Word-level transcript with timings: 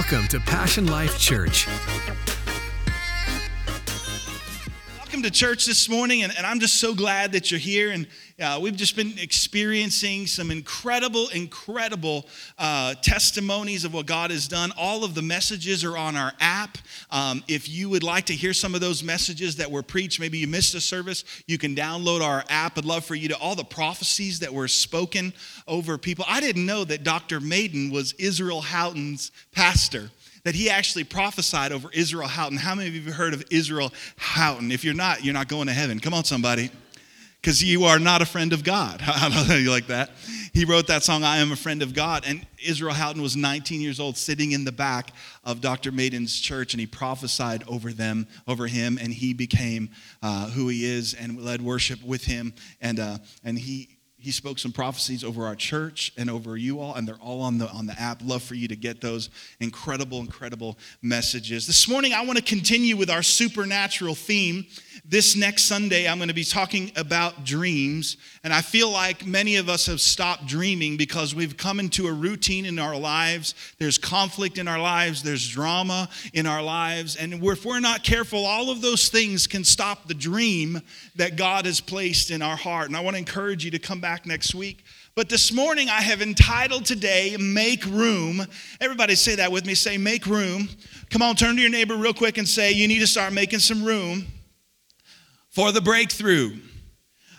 Welcome 0.00 0.28
to 0.28 0.40
Passion 0.40 0.86
Life 0.86 1.18
Church. 1.18 1.66
To 5.22 5.30
church 5.30 5.66
this 5.66 5.86
morning, 5.86 6.22
and, 6.22 6.32
and 6.34 6.46
I'm 6.46 6.60
just 6.60 6.80
so 6.80 6.94
glad 6.94 7.32
that 7.32 7.50
you're 7.50 7.60
here. 7.60 7.90
And 7.90 8.06
uh, 8.40 8.58
we've 8.62 8.76
just 8.76 8.96
been 8.96 9.18
experiencing 9.18 10.26
some 10.26 10.50
incredible, 10.50 11.28
incredible 11.28 12.26
uh, 12.58 12.94
testimonies 13.02 13.84
of 13.84 13.92
what 13.92 14.06
God 14.06 14.30
has 14.30 14.48
done. 14.48 14.72
All 14.78 15.04
of 15.04 15.14
the 15.14 15.20
messages 15.20 15.84
are 15.84 15.98
on 15.98 16.16
our 16.16 16.32
app. 16.40 16.78
Um, 17.10 17.44
if 17.48 17.68
you 17.68 17.90
would 17.90 18.02
like 18.02 18.24
to 18.26 18.32
hear 18.32 18.54
some 18.54 18.74
of 18.74 18.80
those 18.80 19.02
messages 19.02 19.56
that 19.56 19.70
were 19.70 19.82
preached, 19.82 20.20
maybe 20.20 20.38
you 20.38 20.46
missed 20.46 20.74
a 20.74 20.80
service, 20.80 21.24
you 21.46 21.58
can 21.58 21.74
download 21.74 22.22
our 22.22 22.42
app. 22.48 22.78
I'd 22.78 22.86
love 22.86 23.04
for 23.04 23.14
you 23.14 23.28
to, 23.28 23.36
all 23.36 23.54
the 23.54 23.62
prophecies 23.62 24.40
that 24.40 24.54
were 24.54 24.68
spoken 24.68 25.34
over 25.68 25.98
people. 25.98 26.24
I 26.28 26.40
didn't 26.40 26.64
know 26.64 26.84
that 26.84 27.04
Dr. 27.04 27.40
Maiden 27.40 27.90
was 27.90 28.14
Israel 28.14 28.62
Houghton's 28.62 29.32
pastor 29.52 30.10
that 30.44 30.54
he 30.54 30.70
actually 30.70 31.04
prophesied 31.04 31.72
over 31.72 31.90
Israel 31.92 32.28
Houghton. 32.28 32.58
How 32.58 32.74
many 32.74 32.88
of 32.88 32.94
you 32.94 33.02
have 33.02 33.14
heard 33.14 33.34
of 33.34 33.44
Israel 33.50 33.92
Houghton? 34.16 34.72
If 34.72 34.84
you're 34.84 34.94
not, 34.94 35.24
you're 35.24 35.34
not 35.34 35.48
going 35.48 35.66
to 35.66 35.72
heaven. 35.72 36.00
Come 36.00 36.14
on, 36.14 36.24
somebody. 36.24 36.70
Because 37.40 37.64
you 37.64 37.84
are 37.84 37.98
not 37.98 38.20
a 38.20 38.26
friend 38.26 38.52
of 38.52 38.62
God. 38.62 39.00
How 39.04 39.44
do 39.44 39.58
you 39.58 39.70
like 39.70 39.86
that? 39.86 40.10
He 40.52 40.66
wrote 40.66 40.88
that 40.88 41.02
song, 41.02 41.24
I 41.24 41.38
Am 41.38 41.52
a 41.52 41.56
Friend 41.56 41.80
of 41.80 41.94
God. 41.94 42.24
And 42.26 42.46
Israel 42.62 42.92
Houghton 42.92 43.22
was 43.22 43.34
19 43.34 43.80
years 43.80 43.98
old, 43.98 44.18
sitting 44.18 44.52
in 44.52 44.64
the 44.64 44.72
back 44.72 45.12
of 45.42 45.62
Dr. 45.62 45.90
Maiden's 45.90 46.38
church, 46.38 46.74
and 46.74 46.80
he 46.80 46.86
prophesied 46.86 47.64
over 47.66 47.92
them, 47.92 48.26
over 48.46 48.66
him, 48.66 48.98
and 49.00 49.10
he 49.10 49.32
became 49.32 49.88
uh, 50.22 50.50
who 50.50 50.68
he 50.68 50.84
is 50.84 51.14
and 51.14 51.40
led 51.40 51.62
worship 51.62 52.02
with 52.04 52.24
him. 52.24 52.52
And, 52.82 53.00
uh, 53.00 53.18
and 53.42 53.58
he, 53.58 53.99
he 54.20 54.30
spoke 54.30 54.58
some 54.58 54.70
prophecies 54.70 55.24
over 55.24 55.46
our 55.46 55.56
church 55.56 56.12
and 56.18 56.28
over 56.28 56.56
you 56.56 56.78
all 56.78 56.94
and 56.94 57.08
they're 57.08 57.16
all 57.16 57.40
on 57.40 57.56
the 57.56 57.68
on 57.70 57.86
the 57.86 57.98
app. 57.98 58.20
Love 58.22 58.42
for 58.42 58.54
you 58.54 58.68
to 58.68 58.76
get 58.76 59.00
those 59.00 59.30
incredible 59.60 60.20
incredible 60.20 60.78
messages. 61.00 61.66
This 61.66 61.88
morning 61.88 62.12
i 62.12 62.22
want 62.24 62.36
to 62.36 62.44
continue 62.44 62.96
with 62.96 63.08
our 63.08 63.22
supernatural 63.22 64.14
theme. 64.14 64.66
This 65.04 65.36
next 65.36 65.64
sunday 65.64 66.06
i'm 66.06 66.18
going 66.18 66.28
to 66.28 66.34
be 66.34 66.44
talking 66.44 66.92
about 66.96 67.44
dreams 67.44 68.18
and 68.44 68.52
i 68.52 68.60
feel 68.60 68.90
like 68.90 69.26
many 69.26 69.56
of 69.56 69.70
us 69.70 69.86
have 69.86 70.00
stopped 70.02 70.46
dreaming 70.46 70.98
because 70.98 71.34
we've 71.34 71.56
come 71.56 71.80
into 71.80 72.06
a 72.06 72.12
routine 72.12 72.66
in 72.66 72.78
our 72.78 72.96
lives. 72.96 73.54
There's 73.78 73.96
conflict 73.96 74.58
in 74.58 74.68
our 74.68 74.80
lives. 74.80 75.22
There's 75.22 75.48
drama 75.48 76.10
in 76.34 76.46
our 76.46 76.62
lives. 76.62 77.16
And 77.16 77.42
if 77.42 77.64
we're 77.64 77.80
not 77.80 78.04
careful 78.04 78.44
all 78.44 78.70
of 78.70 78.82
those 78.82 79.08
things 79.08 79.46
can 79.46 79.64
stop 79.64 80.08
the 80.08 80.14
dream 80.14 80.82
that 81.16 81.36
god 81.36 81.64
has 81.64 81.80
placed 81.80 82.30
in 82.30 82.42
our 82.42 82.56
heart. 82.56 82.88
And 82.88 82.96
i 82.96 83.00
want 83.00 83.14
to 83.14 83.18
encourage 83.18 83.64
you 83.64 83.70
to 83.70 83.78
come 83.78 84.00
back 84.00 84.09
back 84.10 84.26
next 84.26 84.56
week. 84.56 84.82
But 85.14 85.28
this 85.28 85.52
morning 85.52 85.88
I 85.88 86.00
have 86.00 86.20
entitled 86.20 86.84
today, 86.84 87.36
Make 87.38 87.86
Room. 87.86 88.44
Everybody 88.80 89.14
say 89.14 89.36
that 89.36 89.52
with 89.52 89.64
me. 89.64 89.76
Say, 89.76 89.98
Make 89.98 90.26
Room. 90.26 90.68
Come 91.10 91.22
on, 91.22 91.36
turn 91.36 91.54
to 91.54 91.60
your 91.62 91.70
neighbor 91.70 91.94
real 91.94 92.12
quick 92.12 92.36
and 92.36 92.48
say, 92.48 92.72
You 92.72 92.88
need 92.88 92.98
to 92.98 93.06
start 93.06 93.32
making 93.32 93.60
some 93.60 93.84
room 93.84 94.26
for 95.50 95.70
the 95.70 95.80
breakthrough. 95.80 96.50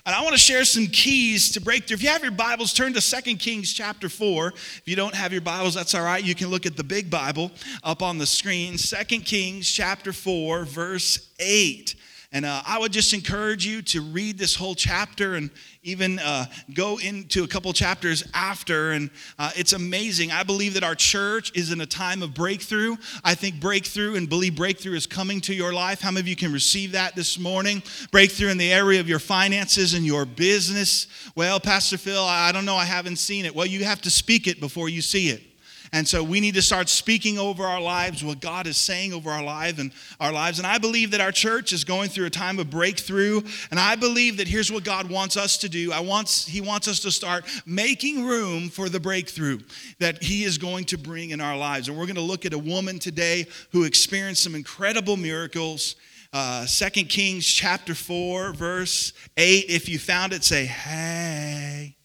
And 0.05 0.16
I 0.16 0.22
want 0.22 0.31
to 0.31 0.39
share 0.39 0.64
some 0.64 0.88
keys 0.88 1.52
to 1.52 1.59
breakthrough. 1.59 1.95
If 1.95 2.03
you 2.03 2.09
have 2.09 2.23
your 2.23 2.31
Bibles, 2.31 2.72
turn 2.72 2.94
to 2.94 3.02
2 3.02 3.36
Kings 3.36 3.73
chapter 3.73 4.08
4. 4.08 4.47
If 4.47 4.83
you 4.86 4.95
don't 4.95 5.14
have 5.14 5.33
your 5.33 5.42
Bibles, 5.42 5.73
that's 5.73 5.94
all 5.94 6.05
right. 6.05 6.23
You 6.23 6.36
can 6.36 6.47
look 6.47 6.66
at 6.66 6.77
the 6.77 6.86
big 6.86 7.09
Bible 7.09 7.52
up 7.83 8.02
on 8.02 8.17
the 8.17 8.25
screen. 8.25 8.77
2 8.77 9.19
Kings 9.19 9.69
chapter 9.69 10.14
4, 10.14 10.64
verse 10.64 11.33
8. 11.38 11.95
And 12.34 12.46
uh, 12.46 12.62
I 12.66 12.80
would 12.80 12.94
just 12.94 13.14
encourage 13.14 13.66
you 13.66 13.82
to 13.82 14.02
read 14.02 14.38
this 14.38 14.56
whole 14.56 14.74
chapter 14.74 15.36
and 15.36 15.50
even 15.84 16.18
uh, 16.20 16.46
go 16.73 16.98
into 16.98 17.44
a 17.44 17.48
couple 17.48 17.73
chapters 17.73 18.23
after. 18.34 18.92
And 18.92 19.10
uh, 19.38 19.52
it's 19.58 19.73
amazing. 19.73 20.32
I 20.32 20.44
believe 20.44 20.76
that 20.76 20.84
our 20.84 20.96
church 20.96 21.52
is 21.56 21.73
in 21.73 21.82
a 21.82 21.86
time 21.86 22.23
of 22.23 22.34
breakthrough. 22.34 22.96
I 23.26 23.36
think 23.36 23.60
breakthrough 23.60 24.16
and 24.16 24.30
believe 24.30 24.56
breakthrough 24.56 24.96
is 24.96 25.06
coming 25.06 25.42
to 25.42 25.54
your 25.54 25.73
life. 25.73 26.00
How 26.00 26.12
many 26.12 26.22
of 26.22 26.28
you 26.30 26.38
can 26.38 26.54
receive 26.54 26.94
that 26.94 27.18
this 27.18 27.38
morning? 27.38 27.84
Breakthrough 28.12 28.50
in 28.50 28.58
the 28.58 28.72
area 28.72 29.02
of 29.02 29.10
your 29.10 29.20
finances 29.20 29.94
and 29.94 30.05
your 30.05 30.26
business. 30.26 31.08
Well, 31.36 31.60
Pastor 31.60 31.98
Phil, 31.98 32.23
I 32.23 32.54
don't 32.54 32.66
know. 32.66 32.78
I 32.78 32.86
haven't 32.86 33.17
seen 33.17 33.44
it. 33.44 33.54
Well, 33.54 33.66
you 33.66 33.84
have 33.84 34.02
to 34.04 34.10
speak 34.10 34.48
it 34.48 34.61
before 34.61 34.88
you 34.88 35.02
see 35.02 35.32
it. 35.32 35.51
And 35.94 36.08
so 36.08 36.24
we 36.24 36.40
need 36.40 36.54
to 36.54 36.62
start 36.62 36.88
speaking 36.88 37.38
over 37.38 37.64
our 37.64 37.82
lives 37.82 38.24
what 38.24 38.40
God 38.40 38.66
is 38.66 38.78
saying 38.78 39.12
over 39.12 39.30
our 39.30 39.44
life 39.44 39.78
and 39.78 39.92
our 40.22 40.32
lives. 40.32 40.58
And 40.58 40.66
I 40.66 40.78
believe 40.78 41.12
that 41.12 41.20
our 41.20 41.34
church 41.34 41.74
is 41.74 41.84
going 41.84 42.10
through 42.10 42.28
a 42.28 42.30
time 42.30 42.60
of 42.60 42.70
breakthrough. 42.70 43.42
And 43.72 43.80
I 43.80 43.98
believe 43.98 44.38
that 44.38 44.48
here's 44.48 44.72
what 44.72 44.86
God 44.86 45.10
wants 45.10 45.36
us 45.36 45.58
to 45.58 45.70
do. 45.70 45.92
I 45.92 46.00
wants 46.00 46.48
He 46.48 46.62
wants 46.62 46.88
us 46.88 47.02
to 47.02 47.12
start 47.12 47.44
making 47.66 48.26
room 48.26 48.70
for 48.70 48.88
the 48.88 49.02
breakthrough 49.02 49.60
that 50.00 50.24
He 50.24 50.46
is 50.46 50.58
going 50.58 50.86
to 50.86 50.98
bring 50.98 51.32
in 51.32 51.42
our 51.42 51.58
lives. 51.58 51.90
And 51.90 51.98
we're 51.98 52.06
going 52.06 52.16
to 52.16 52.22
look 52.22 52.46
at 52.46 52.54
a 52.54 52.60
woman 52.60 52.98
today 52.98 53.46
who 53.73 53.84
experienced 53.84 54.44
some 54.44 54.56
incredible 54.56 55.18
miracles. 55.18 55.98
Uh, 56.32 56.66
2 56.66 57.04
Kings 57.04 57.46
chapter 57.46 57.94
4, 57.94 58.54
verse 58.54 59.12
8. 59.36 59.66
If 59.68 59.90
you 59.90 60.00
found 60.00 60.32
it, 60.32 60.46
say, 60.46 60.66
hey. 60.66 61.98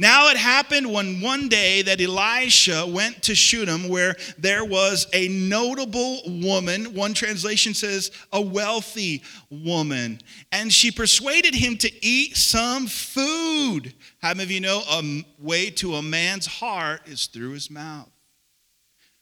Now 0.00 0.28
it 0.28 0.36
happened 0.36 0.92
when 0.92 1.20
one 1.20 1.48
day 1.48 1.82
that 1.82 2.00
Elisha 2.00 2.86
went 2.86 3.20
to 3.24 3.34
Shunem, 3.34 3.88
where 3.88 4.14
there 4.38 4.64
was 4.64 5.08
a 5.12 5.26
notable 5.26 6.20
woman. 6.24 6.94
One 6.94 7.14
translation 7.14 7.74
says 7.74 8.12
a 8.32 8.40
wealthy 8.40 9.24
woman. 9.50 10.20
And 10.52 10.72
she 10.72 10.92
persuaded 10.92 11.52
him 11.52 11.76
to 11.78 11.90
eat 12.06 12.36
some 12.36 12.86
food. 12.86 13.92
How 14.22 14.34
many 14.34 14.44
of 14.44 14.50
you 14.52 14.60
know 14.60 14.82
a 14.88 15.24
way 15.40 15.70
to 15.70 15.96
a 15.96 16.02
man's 16.02 16.46
heart 16.46 17.02
is 17.06 17.26
through 17.26 17.50
his 17.50 17.68
mouth? 17.68 18.08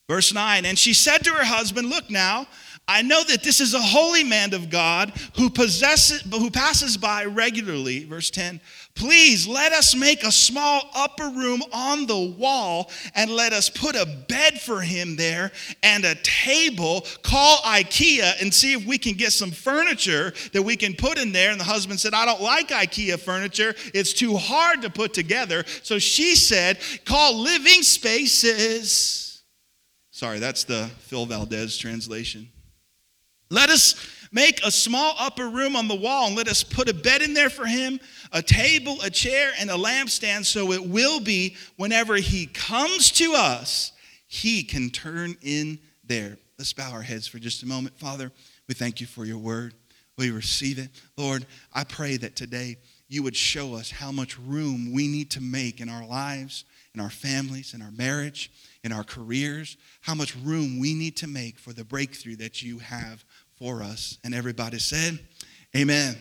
Verse 0.09 0.33
9, 0.33 0.65
and 0.67 0.79
she 0.79 0.95
said 0.95 1.25
to 1.25 1.33
her 1.33 1.45
husband, 1.45 1.89
Look 1.89 2.11
now, 2.11 2.47
I 2.87 3.03
know 3.03 3.25
that 3.25 3.43
this 3.43 3.61
is 3.61 3.75
a 3.75 3.81
holy 3.81 4.23
man 4.23 4.55
of 4.55 4.71
God 4.71 5.13
who 5.37 5.51
possesses 5.51 6.23
who 6.31 6.51
passes 6.51 6.97
by 6.97 7.25
regularly. 7.25 8.05
Verse 8.05 8.31
10. 8.31 8.61
Please 8.97 9.47
let 9.47 9.73
us 9.73 9.95
make 9.95 10.25
a 10.25 10.33
small 10.33 10.91
upper 10.95 11.29
room 11.29 11.63
on 11.71 12.07
the 12.07 12.19
wall 12.19 12.91
and 13.15 13.31
let 13.31 13.53
us 13.53 13.69
put 13.69 13.95
a 13.95 14.07
bed 14.27 14.59
for 14.59 14.81
him 14.81 15.17
there 15.17 15.53
and 15.83 16.07
a 16.07 16.15
table. 16.17 17.07
Call 17.23 17.59
IKEA 17.59 18.41
and 18.41 18.53
see 18.53 18.73
if 18.73 18.87
we 18.87 18.97
can 18.97 19.13
get 19.13 19.33
some 19.33 19.51
furniture 19.51 20.33
that 20.55 20.63
we 20.63 20.77
can 20.77 20.95
put 20.95 21.19
in 21.19 21.31
there. 21.31 21.51
And 21.51 21.61
the 21.61 21.65
husband 21.65 22.01
said, 22.01 22.15
I 22.15 22.25
don't 22.25 22.41
like 22.41 22.69
IKEA 22.69 23.21
furniture. 23.21 23.75
It's 23.93 24.15
too 24.15 24.39
hard 24.39 24.81
to 24.81 24.91
put 24.91 25.13
together. 25.13 25.65
So 25.83 25.99
she 25.99 26.35
said, 26.35 26.79
Call 27.05 27.39
living 27.39 27.83
spaces. 27.83 29.43
Sorry, 30.11 30.39
that's 30.39 30.65
the 30.65 30.91
Phil 31.01 31.27
Valdez 31.27 31.77
translation. 31.77 32.49
Let 33.51 33.69
us 33.69 33.93
make 34.33 34.61
a 34.65 34.71
small 34.71 35.15
upper 35.19 35.49
room 35.49 35.77
on 35.77 35.89
the 35.89 35.95
wall 35.95 36.27
and 36.27 36.37
let 36.37 36.49
us 36.49 36.63
put 36.63 36.89
a 36.89 36.95
bed 36.95 37.23
in 37.23 37.35
there 37.35 37.51
for 37.51 37.67
him, 37.67 38.01
a 38.33 38.43
table, 38.43 38.99
a 39.03 39.11
chair, 39.11 39.53
and 39.59 39.71
a 39.71 39.75
lampstand, 39.75 40.45
so 40.45 40.73
it 40.73 40.85
will 40.87 41.21
be 41.21 41.57
whenever 41.77 42.17
he 42.17 42.47
comes 42.47 43.11
to 43.13 43.35
us, 43.35 43.93
he 44.27 44.63
can 44.63 44.91
turn 44.91 45.37
in 45.43 45.79
there. 46.05 46.39
Let's 46.59 46.73
bow 46.73 46.93
our 46.93 47.03
heads 47.03 47.27
for 47.27 47.39
just 47.39 47.63
a 47.63 47.67
moment. 47.67 47.99
Father, 47.99 48.33
we 48.69 48.75
thank 48.75 49.01
you 49.01 49.07
for 49.07 49.25
your 49.25 49.39
word. 49.39 49.75
We 50.19 50.31
receive 50.31 50.79
it. 50.79 50.89
Lord, 51.17 51.47
I 51.75 51.85
pray 51.85 52.17
that 52.17 52.37
today 52.37 52.77
you 53.09 53.23
would 53.23 53.37
show 53.37 53.75
us 53.75 53.91
how 53.91 54.11
much 54.11 54.39
room 54.39 54.93
we 54.93 55.07
need 55.07 55.31
to 55.33 55.41
make 55.41 55.81
in 55.81 55.89
our 55.89 56.07
lives, 56.07 56.65
in 56.95 57.01
our 57.01 57.11
families, 57.11 57.75
in 57.75 57.83
our 57.83 57.91
marriage, 57.91 58.51
in 58.83 58.93
our 58.93 59.05
careers, 59.05 59.77
how 60.01 60.15
much 60.15 60.35
room 60.37 60.81
we 60.81 60.95
need 60.95 61.17
to 61.19 61.27
make 61.27 61.59
for 61.59 61.73
the 61.73 61.85
breakthrough 61.85 62.37
that 62.37 62.63
you 62.63 62.79
have 62.79 63.25
for 63.59 63.83
us. 63.83 64.19
And 64.25 64.35
everybody 64.35 64.79
said, 64.79 65.19
Amen. 65.77 66.17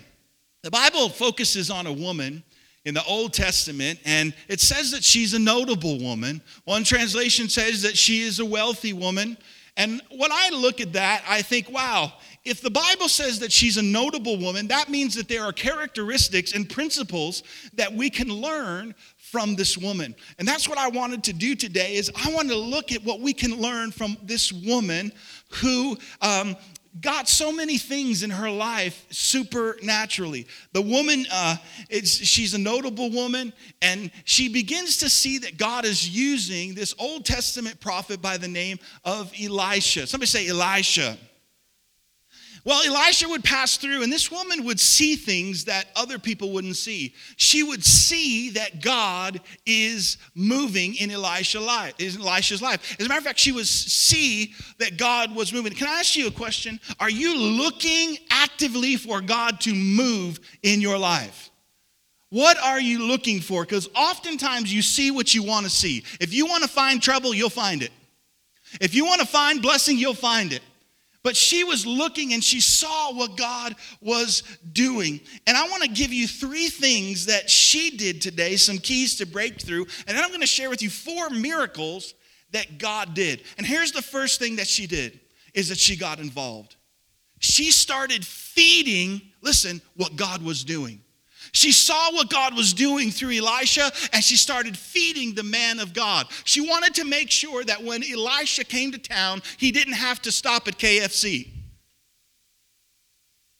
The 0.63 0.71
Bible 0.71 1.09
focuses 1.09 1.69
on 1.69 1.85
a 1.85 1.93
woman 1.93 2.43
in 2.85 2.93
the 2.93 3.03
Old 3.05 3.33
Testament, 3.33 3.99
and 4.05 4.33
it 4.47 4.59
says 4.59 4.91
that 4.91 5.03
she's 5.03 5.33
a 5.33 5.39
notable 5.39 5.99
woman. 5.99 6.41
One 6.65 6.83
translation 6.83 7.49
says 7.49 7.81
that 7.81 7.97
she 7.97 8.21
is 8.21 8.39
a 8.39 8.45
wealthy 8.45 8.93
woman. 8.93 9.37
And 9.77 10.01
when 10.11 10.31
I 10.31 10.49
look 10.51 10.79
at 10.79 10.93
that, 10.93 11.23
I 11.27 11.41
think, 11.41 11.69
wow, 11.69 12.13
if 12.45 12.61
the 12.61 12.69
Bible 12.69 13.09
says 13.09 13.39
that 13.39 13.51
she's 13.51 13.77
a 13.77 13.81
notable 13.81 14.37
woman, 14.37 14.67
that 14.67 14.87
means 14.87 15.15
that 15.15 15.27
there 15.27 15.43
are 15.43 15.51
characteristics 15.51 16.53
and 16.53 16.69
principles 16.69 17.43
that 17.73 17.91
we 17.91 18.09
can 18.09 18.29
learn 18.29 18.93
from 19.17 19.55
this 19.55 19.77
woman. 19.77 20.15
And 20.37 20.47
that's 20.47 20.69
what 20.69 20.77
I 20.77 20.87
wanted 20.87 21.23
to 21.25 21.33
do 21.33 21.55
today 21.55 21.95
is 21.95 22.11
I 22.15 22.31
wanted 22.33 22.49
to 22.49 22.57
look 22.57 22.91
at 22.91 23.03
what 23.03 23.19
we 23.19 23.33
can 23.33 23.59
learn 23.59 23.91
from 23.91 24.15
this 24.23 24.53
woman 24.53 25.11
who 25.49 25.97
um, 26.21 26.55
got 27.01 27.27
so 27.27 27.51
many 27.51 27.77
things 27.77 28.23
in 28.23 28.29
her 28.29 28.49
life 28.49 29.05
supernaturally. 29.09 30.47
The 30.73 30.81
woman, 30.81 31.25
uh, 31.31 31.57
she's 32.03 32.53
a 32.53 32.57
notable 32.57 33.11
woman, 33.11 33.53
and 33.81 34.11
she 34.23 34.49
begins 34.49 34.97
to 34.97 35.09
see 35.09 35.39
that 35.39 35.57
God 35.57 35.85
is 35.85 36.07
using 36.07 36.73
this 36.73 36.93
Old 36.97 37.25
Testament 37.25 37.79
prophet 37.79 38.21
by 38.21 38.37
the 38.37 38.47
name 38.47 38.79
of 39.03 39.31
Elisha. 39.41 40.07
Somebody 40.07 40.27
say 40.27 40.47
Elisha. 40.47 41.17
Well, 42.65 42.83
Elisha 42.83 43.29
would 43.29 43.43
pass 43.43 43.77
through, 43.77 44.01
and 44.01 44.11
this 44.11 44.31
woman 44.31 44.65
would 44.65 44.79
see 44.79 45.15
things 45.15 45.65
that 45.65 45.85
other 45.95 46.17
people 46.17 46.51
wouldn't 46.51 46.77
see. 46.77 47.13
She 47.35 47.61
would 47.61 47.85
see 47.85 48.49
that 48.51 48.81
God 48.81 49.39
is 49.67 50.17
moving 50.33 50.95
in 50.95 51.11
Elisha's 51.11 51.61
life. 51.61 51.93
As 52.01 52.15
a 52.15 53.07
matter 53.07 53.19
of 53.19 53.23
fact, 53.23 53.37
she 53.37 53.51
would 53.51 53.67
see 53.67 54.55
that 54.79 54.97
God 54.97 55.35
was 55.35 55.53
moving. 55.53 55.73
Can 55.73 55.87
I 55.87 55.99
ask 55.99 56.15
you 56.15 56.25
a 56.25 56.31
question? 56.31 56.79
Are 56.99 57.09
you 57.09 57.37
looking 57.37 58.17
actively 58.31 58.95
for 58.95 59.21
God 59.21 59.61
to 59.61 59.73
move 59.75 60.39
in 60.63 60.81
your 60.81 60.97
life? 60.97 61.51
What 62.31 62.57
are 62.57 62.81
you 62.81 63.07
looking 63.07 63.41
for? 63.41 63.63
Because 63.63 63.87
oftentimes 63.95 64.73
you 64.73 64.81
see 64.81 65.11
what 65.11 65.35
you 65.35 65.43
want 65.43 65.67
to 65.67 65.69
see. 65.69 66.03
If 66.19 66.33
you 66.33 66.47
want 66.47 66.63
to 66.63 66.69
find 66.69 66.99
trouble, 66.99 67.31
you'll 67.35 67.51
find 67.51 67.83
it. 67.83 67.91
If 68.81 68.95
you 68.95 69.05
want 69.05 69.21
to 69.21 69.27
find 69.27 69.61
blessing, 69.61 69.99
you'll 69.99 70.15
find 70.15 70.51
it. 70.51 70.63
But 71.25 71.35
she 71.35 71.63
was 71.63 71.87
looking 71.87 72.33
and 72.33 72.43
she 72.43 72.61
saw 72.61 73.11
what 73.11 73.35
God 73.35 73.73
was 73.99 74.43
doing. 74.73 75.19
And 75.47 75.57
I 75.57 75.67
want 75.69 75.81
to 75.81 75.89
give 75.89 76.13
you 76.13 76.27
three 76.27 76.67
things 76.67 77.25
that 77.25 77.49
she 77.49 77.97
did 77.97 78.21
today, 78.21 78.57
some 78.57 78.77
keys 78.77 79.15
to 79.15 79.25
breakthrough. 79.25 79.85
And 80.05 80.15
then 80.15 80.23
I'm 80.23 80.29
going 80.29 80.41
to 80.41 80.45
share 80.45 80.69
with 80.69 80.83
you 80.83 80.91
four 80.91 81.31
miracles 81.31 82.13
that 82.51 82.77
God 82.77 83.15
did. 83.15 83.41
And 83.57 83.65
here's 83.65 83.91
the 83.91 84.03
first 84.03 84.37
thing 84.37 84.57
that 84.57 84.67
she 84.67 84.85
did 84.85 85.19
is 85.55 85.69
that 85.69 85.79
she 85.79 85.95
got 85.95 86.19
involved. 86.19 86.75
She 87.39 87.71
started 87.71 88.23
feeding, 88.23 89.19
listen, 89.41 89.81
what 89.95 90.15
God 90.15 90.43
was 90.43 90.63
doing. 90.63 91.01
She 91.55 91.71
saw 91.71 92.11
what 92.11 92.29
God 92.29 92.53
was 92.53 92.73
doing 92.73 93.11
through 93.11 93.31
Elisha 93.31 93.89
and 94.11 94.21
she 94.21 94.35
started 94.35 94.77
feeding 94.77 95.33
the 95.33 95.43
man 95.43 95.79
of 95.79 95.93
God. 95.93 96.27
She 96.43 96.59
wanted 96.59 96.93
to 96.95 97.05
make 97.05 97.31
sure 97.31 97.63
that 97.63 97.81
when 97.81 98.03
Elisha 98.03 98.65
came 98.65 98.91
to 98.91 98.97
town, 98.97 99.41
he 99.57 99.71
didn't 99.71 99.93
have 99.93 100.21
to 100.23 100.33
stop 100.33 100.67
at 100.67 100.77
KFC. 100.77 101.47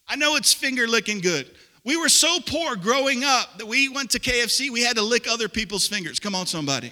I 0.10 0.18
know 0.18 0.36
it's 0.36 0.54
finger 0.54 0.88
licking 0.88 1.22
good. 1.22 1.50
We 1.86 1.96
were 1.96 2.10
so 2.10 2.40
poor 2.46 2.76
growing 2.76 3.24
up 3.24 3.60
that 3.60 3.66
we 3.66 3.88
went 3.88 4.12
to 4.12 4.20
KFC, 4.20 4.70
we 4.70 4.84
had 4.84 4.98
to 4.98 5.02
lick 5.02 5.26
other 5.30 5.48
people's 5.48 5.88
fingers. 5.88 6.20
Come 6.20 6.36
on, 6.36 6.48
somebody. 6.48 6.92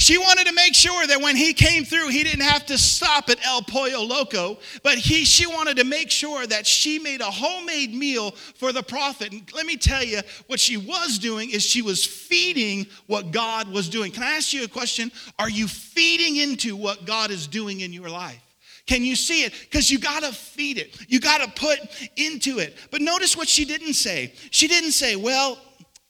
She 0.00 0.16
wanted 0.16 0.46
to 0.46 0.54
make 0.54 0.74
sure 0.74 1.06
that 1.06 1.20
when 1.20 1.36
he 1.36 1.52
came 1.52 1.84
through, 1.84 2.08
he 2.08 2.24
didn't 2.24 2.40
have 2.40 2.64
to 2.66 2.78
stop 2.78 3.28
at 3.28 3.36
El 3.46 3.60
Pollo 3.60 4.02
Loco, 4.02 4.56
but 4.82 4.96
he, 4.96 5.26
she 5.26 5.46
wanted 5.46 5.76
to 5.76 5.84
make 5.84 6.10
sure 6.10 6.46
that 6.46 6.66
she 6.66 6.98
made 6.98 7.20
a 7.20 7.30
homemade 7.30 7.92
meal 7.92 8.30
for 8.30 8.72
the 8.72 8.82
prophet. 8.82 9.30
And 9.30 9.42
let 9.52 9.66
me 9.66 9.76
tell 9.76 10.02
you, 10.02 10.22
what 10.46 10.58
she 10.58 10.78
was 10.78 11.18
doing 11.18 11.50
is 11.50 11.62
she 11.62 11.82
was 11.82 12.06
feeding 12.06 12.86
what 13.08 13.30
God 13.30 13.68
was 13.68 13.90
doing. 13.90 14.10
Can 14.10 14.22
I 14.22 14.36
ask 14.36 14.54
you 14.54 14.64
a 14.64 14.68
question? 14.68 15.12
Are 15.38 15.50
you 15.50 15.68
feeding 15.68 16.36
into 16.36 16.76
what 16.76 17.04
God 17.04 17.30
is 17.30 17.46
doing 17.46 17.80
in 17.80 17.92
your 17.92 18.08
life? 18.08 18.40
Can 18.86 19.04
you 19.04 19.14
see 19.14 19.42
it? 19.42 19.52
Because 19.60 19.90
you 19.90 19.98
got 19.98 20.22
to 20.22 20.32
feed 20.32 20.78
it. 20.78 20.98
You 21.10 21.20
got 21.20 21.42
to 21.42 21.60
put 21.60 21.78
into 22.16 22.58
it. 22.58 22.74
But 22.90 23.02
notice 23.02 23.36
what 23.36 23.48
she 23.48 23.66
didn't 23.66 23.92
say. 23.92 24.32
She 24.50 24.66
didn't 24.66 24.92
say, 24.92 25.16
Well, 25.16 25.60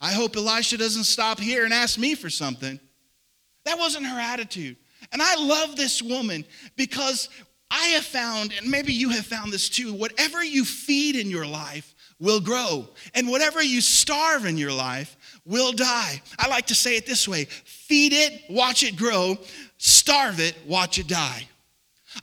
I 0.00 0.12
hope 0.12 0.37
Elisha 0.37 0.78
doesn't 0.78 1.04
stop 1.04 1.40
here 1.40 1.64
and 1.64 1.75
ask 1.75 1.98
me 1.98 2.14
for 2.14 2.31
something. 2.31 2.78
That 3.65 3.79
wasn't 3.79 4.07
her 4.07 4.19
attitude. 4.19 4.77
And 5.12 5.23
I 5.23 5.35
love 5.37 5.77
this 5.77 6.03
woman 6.03 6.45
because 6.77 7.29
I 7.71 7.87
have 7.89 8.05
found, 8.05 8.53
and 8.59 8.71
maybe 8.71 8.93
you 8.93 9.11
have 9.11 9.27
found 9.27 9.53
this 9.53 9.69
too, 9.69 9.95
whatever 9.95 10.43
you 10.43 10.65
feed 10.65 11.17
in 11.17 11.31
your 11.31 11.47
life 11.47 11.95
will 12.19 12.41
grow, 12.41 12.89
and 13.15 13.29
whatever 13.29 13.62
you 13.62 13.81
starve 13.81 14.45
in 14.45 14.59
your 14.59 14.73
life 14.73 15.17
will 15.47 15.73
die. 15.73 16.21
I 16.39 16.49
like 16.49 16.67
to 16.67 16.75
say 16.75 16.97
it 16.97 17.07
this 17.07 17.27
way 17.27 17.47
feed 17.47 18.12
it, 18.12 18.43
watch 18.51 18.83
it 18.83 18.97
grow, 18.97 19.39
starve 19.79 20.41
it, 20.41 20.55
watch 20.67 20.99
it 20.99 21.07
die. 21.07 21.49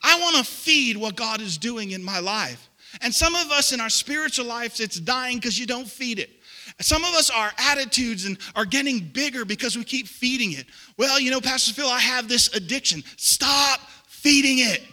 I 0.03 0.19
want 0.19 0.35
to 0.35 0.43
feed 0.43 0.97
what 0.97 1.15
God 1.15 1.41
is 1.41 1.57
doing 1.57 1.91
in 1.91 2.03
my 2.03 2.19
life. 2.19 2.69
And 3.01 3.13
some 3.13 3.35
of 3.35 3.51
us 3.51 3.73
in 3.73 3.81
our 3.81 3.89
spiritual 3.89 4.45
lives, 4.45 4.79
it's 4.79 4.99
dying 4.99 5.37
because 5.37 5.57
you 5.57 5.65
don't 5.65 5.87
feed 5.87 6.19
it. 6.19 6.29
Some 6.79 7.03
of 7.03 7.13
us, 7.15 7.29
our 7.31 7.51
attitudes 7.57 8.25
and 8.25 8.37
are 8.55 8.65
getting 8.65 8.99
bigger 8.99 9.45
because 9.45 9.75
we 9.75 9.83
keep 9.83 10.07
feeding 10.07 10.51
it. 10.51 10.67
Well, 10.97 11.19
you 11.19 11.31
know, 11.31 11.41
Pastor 11.41 11.73
Phil, 11.73 11.87
I 11.87 11.99
have 11.99 12.29
this 12.29 12.55
addiction. 12.55 13.03
Stop 13.17 13.79
feeding 14.07 14.59
it. 14.59 14.83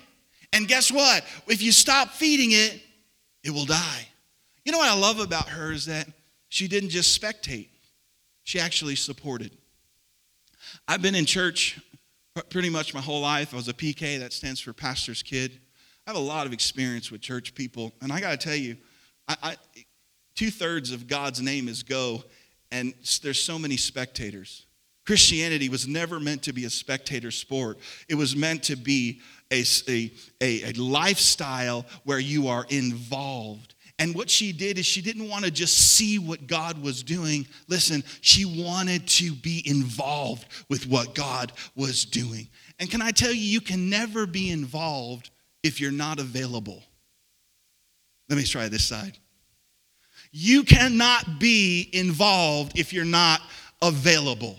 And 0.53 0.67
guess 0.67 0.91
what? 0.91 1.25
If 1.47 1.61
you 1.61 1.73
stop 1.73 2.11
feeding 2.11 2.53
it, 2.53 2.81
it 3.43 3.51
will 3.51 3.67
die. 3.67 4.09
You 4.65 4.73
know 4.73 4.79
what 4.79 4.89
I 4.89 4.99
love 4.99 5.21
about 5.21 5.49
her 5.51 5.73
is 5.73 5.85
that 5.87 6.09
she 6.49 6.69
didn't 6.69 6.91
just 6.91 7.21
spectate, 7.21 7.69
she 8.45 8.59
actually 8.59 8.97
supported. 8.97 9.51
I've 10.89 11.03
been 11.03 11.15
in 11.15 11.27
church 11.27 11.81
pretty 12.49 12.71
much 12.71 12.95
my 12.95 13.01
whole 13.01 13.21
life. 13.21 13.53
I 13.53 13.57
was 13.57 13.69
a 13.69 13.75
PK, 13.75 14.19
that 14.21 14.33
stands 14.33 14.61
for 14.61 14.73
pastor's 14.73 15.23
kid. 15.23 15.61
I 16.07 16.11
have 16.11 16.17
a 16.17 16.25
lot 16.25 16.47
of 16.47 16.53
experience 16.53 17.11
with 17.11 17.21
church 17.21 17.55
people, 17.55 17.93
and 18.01 18.13
I 18.13 18.21
got 18.21 18.31
to 18.31 18.37
tell 18.37 18.57
you, 18.57 18.77
I, 19.29 19.37
I, 19.43 19.57
Two 20.35 20.51
thirds 20.51 20.91
of 20.91 21.07
God's 21.07 21.41
name 21.41 21.69
is 21.69 21.83
go, 21.83 22.25
and 22.71 22.93
there's 23.23 23.43
so 23.43 23.59
many 23.59 23.77
spectators. 23.77 24.67
Christianity 25.07 25.69
was 25.69 25.87
never 25.87 26.19
meant 26.19 26.43
to 26.45 26.53
be 26.53 26.65
a 26.65 26.71
spectator 26.71 27.31
sport, 27.31 27.79
it 28.09 28.15
was 28.15 28.35
meant 28.35 28.65
to 28.65 28.77
be 28.77 29.21
a, 29.51 29.65
a, 29.89 30.13
a, 30.41 30.71
a 30.71 30.73
lifestyle 30.73 31.85
where 32.05 32.19
you 32.19 32.49
are 32.49 32.67
involved. 32.69 33.75
And 34.01 34.13
what 34.15 34.29
she 34.29 34.53
did 34.53 34.77
is 34.77 34.87
she 34.87 35.03
didn't 35.03 35.29
want 35.29 35.45
to 35.45 35.53
just 35.53 35.93
see 35.93 36.19
what 36.19 36.49
God 36.49 36.83
was 36.83 37.05
doing. 37.05 37.47
Listen, 37.69 38.03
she 38.23 38.45
wanted 38.45 39.07
to 39.07 39.33
be 39.35 39.63
involved 39.65 40.47
with 40.69 40.89
what 40.89 41.15
God 41.15 41.53
was 41.77 42.05
doing. 42.05 42.49
And 42.81 42.91
can 42.91 43.01
I 43.01 43.13
tell 43.13 43.31
you, 43.31 43.41
you 43.41 43.61
can 43.61 43.89
never 43.89 44.27
be 44.27 44.51
involved 44.51 45.31
if 45.63 45.81
you're 45.81 45.93
not 45.93 46.19
available. 46.19 46.83
Let 48.29 48.37
me 48.37 48.43
try 48.43 48.69
this 48.69 48.85
side. 48.85 49.17
You 50.37 50.65
cannot 50.65 51.39
be 51.39 51.89
involved 51.93 52.77
if 52.77 52.93
you're 52.93 53.05
not 53.05 53.41
available. 53.81 54.59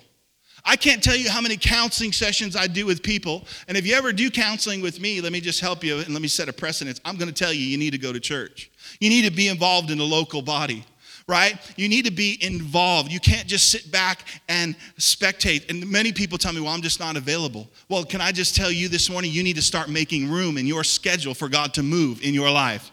I 0.63 0.77
can't 0.77 1.03
tell 1.03 1.17
you 1.17 1.29
how 1.29 1.41
many 1.41 1.57
counseling 1.57 2.13
sessions 2.13 2.55
I 2.55 2.67
do 2.67 2.85
with 2.85 3.03
people. 3.03 3.45
And 3.67 3.75
if 3.75 3.85
you 3.85 3.93
ever 3.93 4.13
do 4.13 4.31
counseling 4.31 4.81
with 4.81 5.01
me, 5.01 5.19
let 5.19 5.33
me 5.33 5.41
just 5.41 5.59
help 5.59 5.83
you 5.83 5.97
and 5.99 6.07
let 6.13 6.21
me 6.21 6.29
set 6.29 6.47
a 6.47 6.53
precedence. 6.53 7.01
I'm 7.03 7.17
going 7.17 7.27
to 7.27 7.35
tell 7.35 7.51
you, 7.51 7.59
you 7.59 7.77
need 7.77 7.91
to 7.91 7.97
go 7.97 8.13
to 8.13 8.21
church. 8.21 8.71
You 9.01 9.09
need 9.09 9.25
to 9.25 9.31
be 9.31 9.49
involved 9.49 9.91
in 9.91 9.97
the 9.97 10.05
local 10.05 10.41
body, 10.41 10.85
right? 11.27 11.57
You 11.75 11.89
need 11.89 12.05
to 12.05 12.11
be 12.11 12.37
involved. 12.39 13.11
You 13.11 13.19
can't 13.19 13.45
just 13.45 13.69
sit 13.69 13.91
back 13.91 14.21
and 14.47 14.77
spectate. 14.97 15.69
And 15.69 15.91
many 15.91 16.13
people 16.13 16.37
tell 16.37 16.53
me, 16.53 16.61
well, 16.61 16.71
I'm 16.71 16.83
just 16.83 17.01
not 17.01 17.17
available. 17.17 17.67
Well, 17.89 18.05
can 18.05 18.21
I 18.21 18.31
just 18.31 18.55
tell 18.55 18.71
you 18.71 18.87
this 18.87 19.09
morning, 19.09 19.33
you 19.33 19.43
need 19.43 19.57
to 19.57 19.61
start 19.61 19.89
making 19.89 20.31
room 20.31 20.57
in 20.57 20.67
your 20.67 20.85
schedule 20.85 21.33
for 21.33 21.49
God 21.49 21.73
to 21.73 21.83
move 21.83 22.23
in 22.23 22.33
your 22.33 22.49
life. 22.49 22.91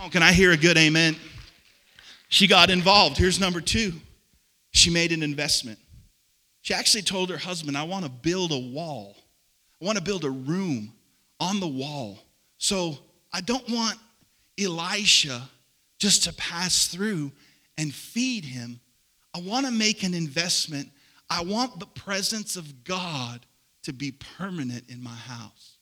On, 0.00 0.10
can 0.10 0.22
I 0.22 0.32
hear 0.32 0.52
a 0.52 0.56
good 0.56 0.78
amen? 0.78 1.16
She 2.34 2.48
got 2.48 2.68
involved. 2.68 3.16
Here's 3.16 3.38
number 3.38 3.60
two 3.60 3.92
she 4.72 4.90
made 4.90 5.12
an 5.12 5.22
investment. 5.22 5.78
She 6.62 6.74
actually 6.74 7.02
told 7.02 7.30
her 7.30 7.36
husband, 7.36 7.78
I 7.78 7.84
want 7.84 8.06
to 8.06 8.10
build 8.10 8.50
a 8.50 8.58
wall. 8.58 9.14
I 9.80 9.84
want 9.84 9.98
to 9.98 10.02
build 10.02 10.24
a 10.24 10.30
room 10.30 10.92
on 11.38 11.60
the 11.60 11.68
wall. 11.68 12.18
So 12.58 12.98
I 13.32 13.40
don't 13.40 13.68
want 13.70 14.00
Elisha 14.58 15.48
just 15.98 16.24
to 16.24 16.32
pass 16.32 16.88
through 16.88 17.30
and 17.78 17.94
feed 17.94 18.44
him. 18.44 18.80
I 19.32 19.38
want 19.38 19.66
to 19.66 19.72
make 19.72 20.02
an 20.02 20.12
investment. 20.12 20.88
I 21.30 21.44
want 21.44 21.78
the 21.78 21.86
presence 21.86 22.56
of 22.56 22.82
God 22.82 23.46
to 23.84 23.92
be 23.92 24.10
permanent 24.10 24.90
in 24.90 25.00
my 25.00 25.14
house. 25.14 25.76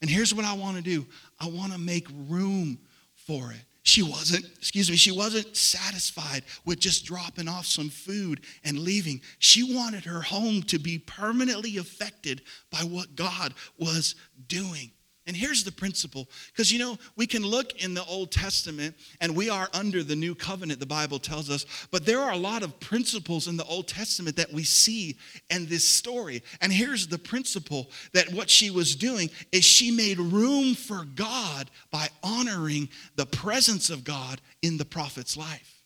And 0.00 0.08
here's 0.08 0.32
what 0.32 0.44
I 0.44 0.54
want 0.54 0.76
to 0.76 0.82
do 0.82 1.04
I 1.40 1.48
want 1.48 1.72
to 1.72 1.78
make 1.78 2.06
room 2.28 2.78
for 3.16 3.50
it. 3.50 3.64
She 3.88 4.02
wasn't, 4.02 4.44
excuse 4.58 4.90
me, 4.90 4.96
she 4.96 5.10
wasn't 5.10 5.56
satisfied 5.56 6.42
with 6.66 6.78
just 6.78 7.06
dropping 7.06 7.48
off 7.48 7.64
some 7.64 7.88
food 7.88 8.42
and 8.62 8.78
leaving. 8.78 9.22
She 9.38 9.74
wanted 9.74 10.04
her 10.04 10.20
home 10.20 10.60
to 10.64 10.78
be 10.78 10.98
permanently 10.98 11.78
affected 11.78 12.42
by 12.70 12.80
what 12.80 13.16
God 13.16 13.54
was 13.78 14.14
doing. 14.46 14.90
And 15.28 15.36
here's 15.36 15.62
the 15.62 15.70
principle 15.70 16.26
because 16.46 16.72
you 16.72 16.78
know, 16.78 16.98
we 17.14 17.26
can 17.26 17.42
look 17.42 17.84
in 17.84 17.92
the 17.92 18.04
Old 18.06 18.32
Testament 18.32 18.96
and 19.20 19.36
we 19.36 19.50
are 19.50 19.68
under 19.74 20.02
the 20.02 20.16
new 20.16 20.34
covenant, 20.34 20.80
the 20.80 20.86
Bible 20.86 21.18
tells 21.18 21.50
us, 21.50 21.66
but 21.90 22.06
there 22.06 22.20
are 22.20 22.32
a 22.32 22.36
lot 22.38 22.62
of 22.62 22.80
principles 22.80 23.46
in 23.46 23.58
the 23.58 23.64
Old 23.66 23.86
Testament 23.86 24.36
that 24.36 24.50
we 24.50 24.64
see 24.64 25.18
in 25.50 25.66
this 25.66 25.86
story. 25.86 26.42
And 26.62 26.72
here's 26.72 27.06
the 27.06 27.18
principle 27.18 27.90
that 28.14 28.32
what 28.32 28.48
she 28.48 28.70
was 28.70 28.96
doing 28.96 29.28
is 29.52 29.66
she 29.66 29.90
made 29.90 30.18
room 30.18 30.74
for 30.74 31.04
God 31.14 31.70
by 31.90 32.08
honoring 32.22 32.88
the 33.16 33.26
presence 33.26 33.90
of 33.90 34.04
God 34.04 34.40
in 34.62 34.78
the 34.78 34.86
prophet's 34.86 35.36
life. 35.36 35.78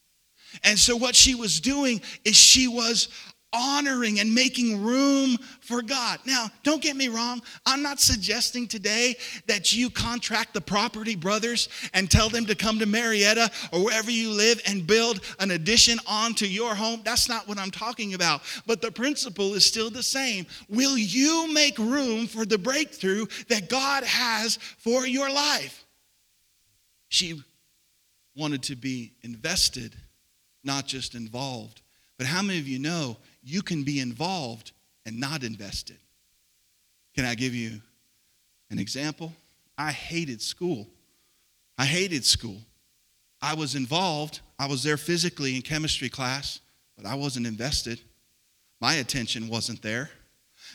And 0.62 0.78
so, 0.78 0.96
what 0.96 1.16
she 1.16 1.34
was 1.34 1.60
doing 1.60 2.02
is 2.24 2.36
she 2.36 2.68
was 2.68 3.08
honoring 3.52 4.20
and 4.20 4.34
making 4.34 4.82
room 4.82 5.36
for 5.60 5.82
God. 5.82 6.20
Now, 6.26 6.50
don't 6.62 6.82
get 6.82 6.96
me 6.96 7.08
wrong. 7.08 7.42
I'm 7.66 7.82
not 7.82 8.00
suggesting 8.00 8.66
today 8.66 9.16
that 9.46 9.74
you 9.74 9.90
contract 9.90 10.54
the 10.54 10.60
property 10.60 11.16
brothers 11.16 11.68
and 11.94 12.10
tell 12.10 12.28
them 12.28 12.46
to 12.46 12.54
come 12.54 12.78
to 12.78 12.86
Murrieta 12.86 13.50
or 13.72 13.84
wherever 13.84 14.10
you 14.10 14.30
live 14.30 14.60
and 14.66 14.86
build 14.86 15.20
an 15.38 15.50
addition 15.50 15.98
onto 16.06 16.46
your 16.46 16.74
home. 16.74 17.02
That's 17.04 17.28
not 17.28 17.46
what 17.46 17.58
I'm 17.58 17.70
talking 17.70 18.14
about. 18.14 18.42
But 18.66 18.80
the 18.80 18.90
principle 18.90 19.54
is 19.54 19.66
still 19.66 19.90
the 19.90 20.02
same. 20.02 20.46
Will 20.68 20.96
you 20.96 21.52
make 21.52 21.78
room 21.78 22.26
for 22.26 22.44
the 22.44 22.58
breakthrough 22.58 23.26
that 23.48 23.68
God 23.68 24.04
has 24.04 24.56
for 24.78 25.06
your 25.06 25.30
life? 25.30 25.84
She 27.08 27.42
wanted 28.34 28.62
to 28.64 28.76
be 28.76 29.12
invested, 29.22 29.94
not 30.64 30.86
just 30.86 31.14
involved. 31.14 31.82
But 32.16 32.26
how 32.26 32.40
many 32.40 32.58
of 32.58 32.68
you 32.68 32.78
know 32.78 33.18
you 33.42 33.62
can 33.62 33.82
be 33.82 34.00
involved 34.00 34.72
and 35.04 35.18
not 35.18 35.42
invested? 35.42 35.98
Can 37.14 37.24
I 37.24 37.34
give 37.34 37.54
you 37.54 37.80
an 38.70 38.78
example? 38.78 39.32
I 39.76 39.90
hated 39.90 40.40
school. 40.40 40.86
I 41.76 41.84
hated 41.84 42.24
school. 42.24 42.58
I 43.40 43.54
was 43.54 43.74
involved. 43.74 44.40
I 44.58 44.66
was 44.66 44.82
there 44.82 44.96
physically 44.96 45.56
in 45.56 45.62
chemistry 45.62 46.08
class, 46.08 46.60
but 46.96 47.06
I 47.06 47.14
wasn't 47.14 47.46
invested. 47.46 48.00
My 48.80 48.94
attention 48.94 49.48
wasn't 49.48 49.82
there. 49.82 50.10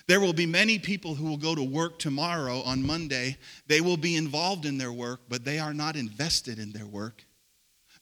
There 0.07 0.19
will 0.19 0.33
be 0.33 0.45
many 0.45 0.79
people 0.79 1.15
who 1.15 1.25
will 1.25 1.37
go 1.37 1.55
to 1.55 1.63
work 1.63 1.99
tomorrow 1.99 2.61
on 2.61 2.85
Monday. 2.85 3.37
They 3.67 3.81
will 3.81 3.97
be 3.97 4.15
involved 4.15 4.65
in 4.65 4.77
their 4.77 4.93
work, 4.93 5.21
but 5.29 5.43
they 5.43 5.59
are 5.59 5.73
not 5.73 5.95
invested 5.95 6.59
in 6.59 6.71
their 6.71 6.85
work. 6.85 7.23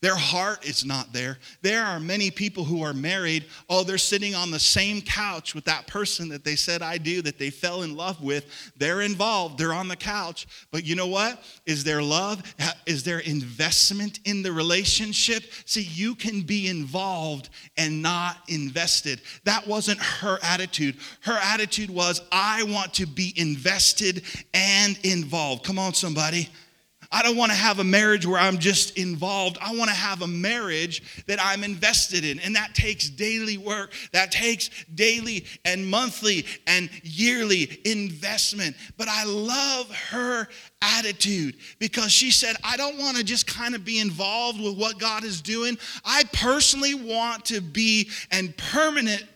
Their 0.05 0.15
heart 0.15 0.67
is 0.67 0.85
not 0.85 1.13
there. 1.13 1.39
There 1.63 1.83
are 1.83 1.99
many 1.99 2.29
people 2.29 2.63
who 2.63 2.83
are 2.83 2.93
married. 2.93 3.45
Oh, 3.67 3.83
they're 3.83 3.97
sitting 3.97 4.35
on 4.35 4.51
the 4.51 4.59
same 4.59 5.01
couch 5.01 5.55
with 5.55 5.65
that 5.65 5.87
person 5.87 6.29
that 6.29 6.43
they 6.43 6.55
said 6.55 6.83
I 6.83 6.99
do, 6.99 7.23
that 7.23 7.39
they 7.39 7.49
fell 7.49 7.81
in 7.81 7.95
love 7.95 8.21
with. 8.21 8.45
They're 8.77 9.01
involved, 9.01 9.57
they're 9.57 9.73
on 9.73 9.87
the 9.87 9.95
couch. 9.95 10.45
But 10.69 10.85
you 10.85 10.95
know 10.95 11.07
what? 11.07 11.43
Is 11.65 11.83
there 11.83 12.03
love? 12.03 12.43
Is 12.85 13.03
there 13.03 13.17
investment 13.17 14.19
in 14.25 14.43
the 14.43 14.51
relationship? 14.51 15.45
See, 15.65 15.81
you 15.81 16.13
can 16.13 16.41
be 16.41 16.67
involved 16.67 17.49
and 17.75 18.03
not 18.03 18.37
invested. 18.47 19.21
That 19.43 19.65
wasn't 19.65 19.99
her 19.99 20.37
attitude. 20.43 20.97
Her 21.21 21.39
attitude 21.41 21.89
was, 21.89 22.21
I 22.31 22.61
want 22.61 22.93
to 22.93 23.07
be 23.07 23.33
invested 23.37 24.21
and 24.53 24.99
involved. 25.03 25.63
Come 25.63 25.79
on, 25.79 25.95
somebody. 25.95 26.51
I 27.15 27.21
don't 27.21 27.37
want 27.37 27.53
to 27.53 27.57
have 27.57 27.79
a 27.79 27.83
marriage 27.85 28.25
where 28.25 28.37
I'm 28.37 28.57
just 28.57 28.97
involved. 28.97 29.57
I 29.61 29.73
want 29.73 29.89
to 29.89 29.95
have 29.95 30.21
a 30.21 30.27
marriage 30.27 31.23
that 31.27 31.39
I'm 31.41 31.63
invested 31.63 32.25
in. 32.25 32.41
And 32.41 32.57
that 32.57 32.75
takes 32.75 33.09
daily 33.09 33.57
work. 33.57 33.93
That 34.11 34.33
takes 34.33 34.69
daily 34.93 35.45
and 35.63 35.87
monthly 35.87 36.45
and 36.67 36.89
yearly 37.03 37.79
investment. 37.85 38.75
But 38.97 39.07
I 39.07 39.23
love 39.23 39.89
her 40.09 40.49
attitude 40.81 41.55
because 41.79 42.11
she 42.11 42.31
said, 42.31 42.57
I 42.65 42.75
don't 42.75 42.97
want 42.97 43.15
to 43.15 43.23
just 43.23 43.47
kind 43.47 43.75
of 43.75 43.85
be 43.85 44.01
involved 44.01 44.59
with 44.59 44.77
what 44.77 44.99
God 44.99 45.23
is 45.23 45.39
doing. 45.39 45.77
I 46.03 46.23
personally 46.33 46.95
want 46.95 47.45
to 47.45 47.61
be 47.61 48.09
and 48.29 48.55
permanently. 48.57 49.29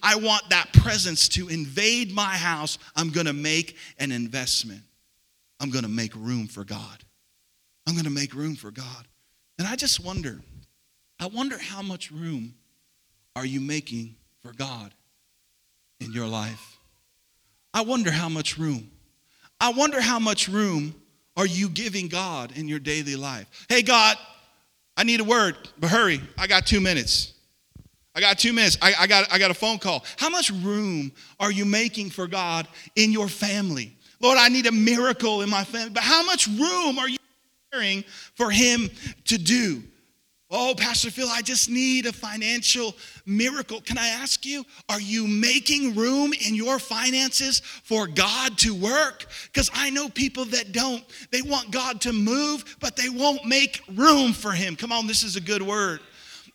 I 0.00 0.14
want 0.14 0.48
that 0.50 0.72
presence 0.72 1.28
to 1.30 1.48
invade 1.48 2.12
my 2.12 2.36
house. 2.36 2.78
I'm 2.94 3.10
going 3.10 3.26
to 3.26 3.32
make 3.32 3.76
an 3.98 4.12
investment. 4.12 4.82
I'm 5.64 5.70
going 5.70 5.84
to 5.84 5.90
make 5.90 6.14
room 6.14 6.46
for 6.46 6.62
God. 6.62 7.04
I'm 7.86 7.94
going 7.94 8.04
to 8.04 8.10
make 8.10 8.34
room 8.34 8.54
for 8.54 8.70
God. 8.70 9.08
And 9.58 9.66
I 9.66 9.76
just 9.76 9.98
wonder, 9.98 10.42
I 11.18 11.26
wonder 11.26 11.56
how 11.56 11.80
much 11.80 12.10
room 12.10 12.52
are 13.34 13.46
you 13.46 13.62
making 13.62 14.14
for 14.42 14.52
God 14.52 14.92
in 16.00 16.12
your 16.12 16.26
life? 16.26 16.76
I 17.72 17.80
wonder 17.80 18.10
how 18.10 18.28
much 18.28 18.58
room. 18.58 18.90
I 19.58 19.72
wonder 19.72 20.02
how 20.02 20.18
much 20.18 20.48
room 20.48 20.94
are 21.34 21.46
you 21.46 21.70
giving 21.70 22.08
God 22.08 22.52
in 22.58 22.68
your 22.68 22.78
daily 22.78 23.16
life? 23.16 23.46
Hey, 23.70 23.80
God, 23.80 24.18
I 24.98 25.04
need 25.04 25.20
a 25.20 25.24
word, 25.24 25.56
but 25.78 25.88
hurry. 25.88 26.20
I 26.36 26.46
got 26.46 26.66
two 26.66 26.82
minutes. 26.82 27.32
I 28.14 28.20
got 28.20 28.38
two 28.38 28.52
minutes. 28.52 28.76
I, 28.82 28.92
I, 29.00 29.06
got, 29.06 29.32
I 29.32 29.38
got 29.38 29.50
a 29.50 29.54
phone 29.54 29.78
call. 29.78 30.04
How 30.18 30.28
much 30.28 30.50
room 30.50 31.10
are 31.40 31.50
you 31.50 31.64
making 31.64 32.10
for 32.10 32.26
God 32.26 32.68
in 32.96 33.12
your 33.12 33.28
family? 33.28 33.96
Lord, 34.24 34.38
I 34.38 34.48
need 34.48 34.64
a 34.64 34.72
miracle 34.72 35.42
in 35.42 35.50
my 35.50 35.64
family. 35.64 35.90
But 35.90 36.02
how 36.02 36.22
much 36.24 36.46
room 36.46 36.98
are 36.98 37.10
you 37.10 37.18
preparing 37.70 38.04
for 38.34 38.50
Him 38.50 38.88
to 39.26 39.36
do? 39.36 39.82
Oh, 40.50 40.74
Pastor 40.74 41.10
Phil, 41.10 41.28
I 41.28 41.42
just 41.42 41.68
need 41.68 42.06
a 42.06 42.12
financial 42.12 42.96
miracle. 43.26 43.82
Can 43.82 43.98
I 43.98 44.08
ask 44.08 44.46
you, 44.46 44.64
are 44.88 45.00
you 45.00 45.28
making 45.28 45.94
room 45.94 46.32
in 46.32 46.54
your 46.54 46.78
finances 46.78 47.60
for 47.60 48.06
God 48.06 48.56
to 48.58 48.74
work? 48.74 49.26
Because 49.52 49.70
I 49.74 49.90
know 49.90 50.08
people 50.08 50.46
that 50.46 50.72
don't. 50.72 51.04
They 51.30 51.42
want 51.42 51.70
God 51.70 52.00
to 52.02 52.14
move, 52.14 52.76
but 52.80 52.96
they 52.96 53.10
won't 53.10 53.44
make 53.44 53.82
room 53.94 54.32
for 54.32 54.52
Him. 54.52 54.74
Come 54.74 54.90
on, 54.90 55.06
this 55.06 55.22
is 55.22 55.36
a 55.36 55.40
good 55.40 55.60
word. 55.60 56.00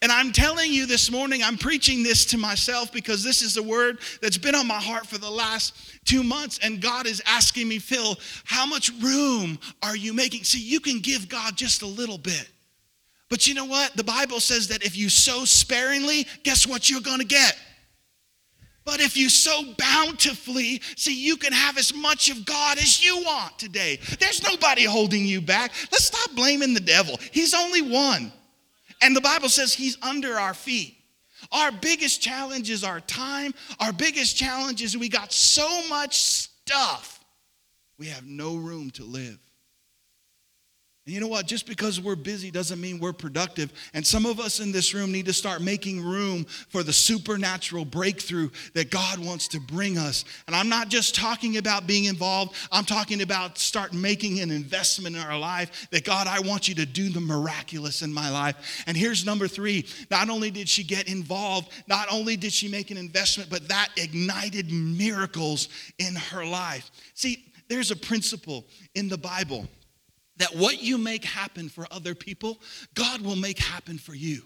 And 0.02 0.14
I'm 0.14 0.32
telling 0.32 0.72
you 0.72 0.86
this 0.86 1.12
morning, 1.12 1.44
I'm 1.44 1.58
preaching 1.58 2.04
this 2.04 2.24
to 2.28 2.38
myself 2.38 2.92
because 2.94 3.22
this 3.22 3.42
is 3.42 3.58
a 3.58 3.64
word 3.64 4.00
that's 4.22 4.38
been 4.38 4.56
on 4.56 4.66
my 4.66 4.80
heart 4.80 5.06
for 5.06 5.18
the 5.18 5.30
last 5.30 5.76
two 6.06 6.24
months. 6.24 6.58
And 6.64 6.82
God 6.82 7.06
is 7.06 7.22
asking 7.26 7.68
me, 7.68 7.80
Phil, 7.80 8.18
how 8.46 8.66
much 8.66 8.92
room 9.02 9.60
are 9.84 9.98
you 9.98 10.14
making? 10.14 10.46
See, 10.46 10.62
you 10.62 10.80
can 10.80 11.00
give 11.00 11.28
God 11.28 11.58
just 11.58 11.82
a 11.82 11.88
little 11.88 12.18
bit. 12.18 12.50
But 13.30 13.46
you 13.46 13.54
know 13.54 13.66
what? 13.66 13.96
The 13.96 14.04
Bible 14.04 14.40
says 14.40 14.70
that 14.70 14.84
if 14.86 14.98
you 14.98 15.10
sow 15.10 15.44
sparingly, 15.44 16.26
guess 16.44 16.66
what 16.66 16.90
you're 16.90 17.02
going 17.02 17.20
to 17.20 17.26
get? 17.26 17.58
But 18.86 19.02
if 19.02 19.18
you 19.18 19.30
sow 19.30 19.76
bountifully, 19.78 20.82
see, 20.96 21.14
you 21.14 21.36
can 21.36 21.54
have 21.54 21.78
as 21.78 21.94
much 21.94 22.30
of 22.30 22.46
God 22.46 22.78
as 22.78 23.04
you 23.04 23.18
want 23.18 23.60
today. 23.60 24.00
There's 24.20 24.42
nobody 24.42 24.86
holding 24.86 25.26
you 25.26 25.42
back. 25.42 25.74
Let's 25.92 26.06
stop 26.06 26.36
blaming 26.36 26.74
the 26.74 26.80
devil. 26.80 27.20
He's 27.32 27.54
only 27.54 27.82
one. 27.82 28.32
And 29.02 29.16
the 29.16 29.22
Bible 29.22 29.50
says 29.50 29.74
he's 29.74 29.98
under 30.02 30.38
our 30.38 30.54
feet. 30.54 30.96
Our 31.52 31.72
biggest 31.72 32.22
challenge 32.22 32.70
is 32.70 32.84
our 32.84 33.00
time. 33.00 33.54
Our 33.80 33.94
biggest 33.94 34.36
challenge 34.36 34.82
is 34.82 34.98
we 34.98 35.10
got 35.10 35.32
so 35.32 35.88
much 35.88 36.22
stuff, 36.22 37.24
we 37.98 38.08
have 38.08 38.26
no 38.26 38.56
room 38.56 38.92
to 38.92 39.04
live. 39.04 39.40
And 41.10 41.16
you 41.16 41.22
know 41.22 41.28
what? 41.28 41.48
Just 41.48 41.66
because 41.66 42.00
we're 42.00 42.16
busy 42.16 42.52
doesn't 42.52 42.80
mean 42.80 43.00
we're 43.00 43.14
productive. 43.14 43.74
And 43.96 44.06
some 44.06 44.28
of 44.28 44.40
us 44.40 44.60
in 44.60 44.72
this 44.72 44.94
room 44.94 45.12
need 45.12 45.26
to 45.26 45.34
start 45.34 45.60
making 45.60 46.06
room 46.06 46.46
for 46.46 46.84
the 46.84 46.94
supernatural 46.94 47.84
breakthrough 47.84 48.52
that 48.76 48.92
God 48.92 49.18
wants 49.18 49.48
to 49.48 49.60
bring 49.60 49.98
us. 49.98 50.24
And 50.46 50.56
I'm 50.56 50.70
not 50.70 50.88
just 50.88 51.16
talking 51.16 51.58
about 51.58 51.88
being 51.88 52.04
involved, 52.04 52.54
I'm 52.72 52.86
talking 52.86 53.24
about 53.24 53.58
start 53.58 53.92
making 53.92 54.40
an 54.40 54.52
investment 54.52 55.16
in 55.16 55.22
our 55.24 55.40
life 55.40 55.88
that 55.90 56.06
God, 56.06 56.28
I 56.28 56.42
want 56.42 56.70
you 56.70 56.76
to 56.76 56.86
do 56.86 57.10
the 57.10 57.22
miraculous 57.22 58.04
in 58.04 58.14
my 58.14 58.30
life. 58.30 58.84
And 58.86 58.96
here's 58.96 59.26
number 59.26 59.48
three 59.48 59.88
not 60.12 60.30
only 60.30 60.52
did 60.52 60.70
she 60.70 60.84
get 60.84 61.08
involved, 61.08 61.72
not 61.88 62.06
only 62.12 62.38
did 62.38 62.54
she 62.54 62.68
make 62.68 62.92
an 62.92 62.98
investment, 62.98 63.50
but 63.50 63.68
that 63.70 63.90
ignited 63.98 64.72
miracles 64.72 65.70
in 65.98 66.14
her 66.14 66.46
life. 66.46 66.92
See, 67.16 67.46
there's 67.68 67.90
a 67.90 67.96
principle 67.96 68.68
in 68.94 69.10
the 69.10 69.18
Bible 69.18 69.68
that 70.40 70.56
what 70.56 70.82
you 70.82 70.98
make 70.98 71.24
happen 71.24 71.70
for 71.70 71.86
other 71.92 72.16
people, 72.16 72.60
God 72.96 73.22
will 73.22 73.36
make 73.36 73.60
happen 73.60 73.98
for 73.98 74.16
you. 74.16 74.42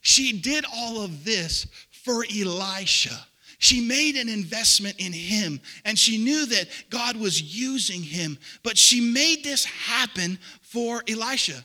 She 0.00 0.32
did 0.40 0.64
all 0.72 1.02
of 1.02 1.24
this 1.24 1.66
for 1.90 2.24
Elisha. 2.24 3.26
She 3.58 3.80
made 3.80 4.14
an 4.14 4.28
investment 4.28 4.96
in 4.98 5.12
him 5.12 5.60
and 5.84 5.98
she 5.98 6.16
knew 6.16 6.46
that 6.46 6.68
God 6.90 7.16
was 7.16 7.42
using 7.42 8.02
him, 8.02 8.38
but 8.62 8.78
she 8.78 9.00
made 9.00 9.42
this 9.42 9.64
happen 9.64 10.38
for 10.62 11.02
Elisha. 11.08 11.64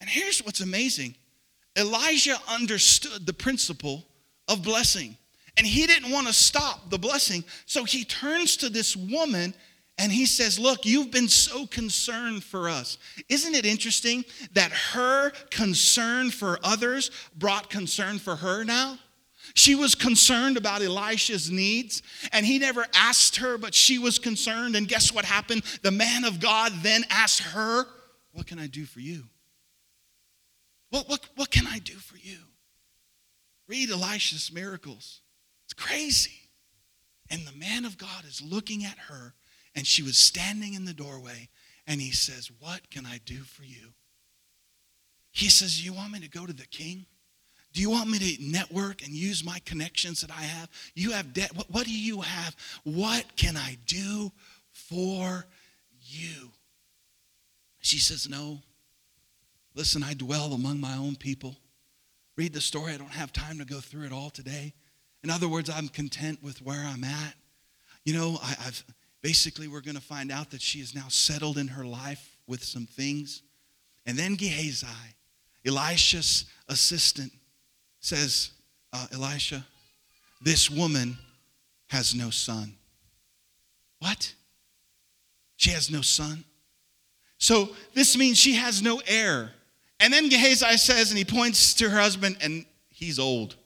And 0.00 0.08
here's 0.08 0.40
what's 0.40 0.60
amazing 0.60 1.14
Elijah 1.76 2.36
understood 2.48 3.26
the 3.26 3.32
principle 3.32 4.06
of 4.48 4.62
blessing, 4.62 5.16
and 5.56 5.66
he 5.66 5.86
didn't 5.86 6.12
want 6.12 6.26
to 6.26 6.32
stop 6.32 6.90
the 6.90 6.98
blessing. 6.98 7.44
So 7.66 7.84
he 7.84 8.04
turns 8.04 8.56
to 8.58 8.68
this 8.68 8.96
woman 8.96 9.54
and 9.98 10.10
he 10.10 10.26
says, 10.26 10.58
Look, 10.58 10.84
you've 10.84 11.10
been 11.10 11.28
so 11.28 11.66
concerned 11.66 12.42
for 12.42 12.68
us. 12.68 12.98
Isn't 13.28 13.54
it 13.54 13.64
interesting 13.64 14.24
that 14.52 14.72
her 14.72 15.30
concern 15.50 16.30
for 16.30 16.58
others 16.64 17.10
brought 17.36 17.70
concern 17.70 18.18
for 18.18 18.36
her 18.36 18.64
now? 18.64 18.98
She 19.54 19.74
was 19.74 19.94
concerned 19.94 20.56
about 20.56 20.82
Elisha's 20.82 21.50
needs, 21.50 22.02
and 22.32 22.44
he 22.44 22.58
never 22.58 22.86
asked 22.94 23.36
her, 23.36 23.56
but 23.56 23.74
she 23.74 23.98
was 23.98 24.18
concerned. 24.18 24.74
And 24.74 24.88
guess 24.88 25.12
what 25.12 25.24
happened? 25.24 25.62
The 25.82 25.90
man 25.90 26.24
of 26.24 26.40
God 26.40 26.72
then 26.82 27.04
asked 27.10 27.42
her, 27.42 27.84
What 28.32 28.46
can 28.46 28.58
I 28.58 28.66
do 28.66 28.84
for 28.84 29.00
you? 29.00 29.24
What, 30.90 31.08
what, 31.08 31.20
what 31.36 31.50
can 31.50 31.66
I 31.66 31.78
do 31.78 31.94
for 31.94 32.16
you? 32.16 32.38
Read 33.68 33.90
Elisha's 33.90 34.52
miracles. 34.52 35.20
It's 35.66 35.74
crazy. 35.74 36.50
And 37.30 37.46
the 37.46 37.58
man 37.58 37.84
of 37.84 37.96
God 37.96 38.24
is 38.26 38.42
looking 38.42 38.84
at 38.84 38.98
her 39.08 39.34
and 39.74 39.86
she 39.86 40.02
was 40.02 40.16
standing 40.16 40.74
in 40.74 40.84
the 40.84 40.94
doorway, 40.94 41.48
and 41.86 42.00
he 42.00 42.12
says, 42.12 42.50
What 42.60 42.90
can 42.90 43.06
I 43.06 43.20
do 43.24 43.38
for 43.38 43.64
you? 43.64 43.92
He 45.32 45.48
says, 45.48 45.84
You 45.84 45.92
want 45.92 46.12
me 46.12 46.20
to 46.20 46.28
go 46.28 46.46
to 46.46 46.52
the 46.52 46.66
king? 46.66 47.06
Do 47.72 47.80
you 47.80 47.90
want 47.90 48.08
me 48.08 48.18
to 48.20 48.42
network 48.42 49.02
and 49.02 49.12
use 49.12 49.44
my 49.44 49.58
connections 49.64 50.20
that 50.20 50.30
I 50.30 50.42
have? 50.42 50.70
You 50.94 51.10
have 51.10 51.32
debt. 51.32 51.56
What, 51.56 51.68
what 51.70 51.84
do 51.86 51.92
you 51.92 52.20
have? 52.20 52.54
What 52.84 53.24
can 53.36 53.56
I 53.56 53.76
do 53.86 54.30
for 54.70 55.44
you? 56.00 56.50
She 57.80 57.98
says, 57.98 58.28
No. 58.28 58.60
Listen, 59.74 60.04
I 60.04 60.14
dwell 60.14 60.52
among 60.52 60.80
my 60.80 60.96
own 60.96 61.16
people. 61.16 61.56
Read 62.36 62.52
the 62.52 62.60
story. 62.60 62.92
I 62.92 62.96
don't 62.96 63.08
have 63.08 63.32
time 63.32 63.58
to 63.58 63.64
go 63.64 63.80
through 63.80 64.04
it 64.04 64.12
all 64.12 64.30
today. 64.30 64.72
In 65.24 65.30
other 65.30 65.48
words, 65.48 65.68
I'm 65.68 65.88
content 65.88 66.42
with 66.42 66.62
where 66.62 66.84
I'm 66.84 67.02
at. 67.02 67.34
You 68.04 68.14
know, 68.14 68.38
I, 68.40 68.54
have 68.60 68.84
Basically, 69.24 69.68
we're 69.68 69.80
going 69.80 69.94
to 69.94 70.02
find 70.02 70.30
out 70.30 70.50
that 70.50 70.60
she 70.60 70.80
is 70.80 70.94
now 70.94 71.06
settled 71.08 71.56
in 71.56 71.68
her 71.68 71.86
life 71.86 72.36
with 72.46 72.62
some 72.62 72.84
things. 72.84 73.40
And 74.04 74.18
then 74.18 74.34
Gehazi, 74.34 74.86
Elisha's 75.66 76.44
assistant, 76.68 77.32
says, 78.00 78.50
uh, 78.92 79.06
Elisha, 79.14 79.64
this 80.42 80.68
woman 80.70 81.16
has 81.86 82.14
no 82.14 82.28
son. 82.28 82.74
What? 83.98 84.34
She 85.56 85.70
has 85.70 85.90
no 85.90 86.02
son? 86.02 86.44
So 87.38 87.70
this 87.94 88.18
means 88.18 88.36
she 88.36 88.52
has 88.56 88.82
no 88.82 89.00
heir. 89.06 89.52
And 90.00 90.12
then 90.12 90.28
Gehazi 90.28 90.76
says, 90.76 91.10
and 91.10 91.16
he 91.16 91.24
points 91.24 91.72
to 91.76 91.88
her 91.88 91.98
husband, 91.98 92.36
and 92.42 92.66
he's 92.90 93.18
old. 93.18 93.56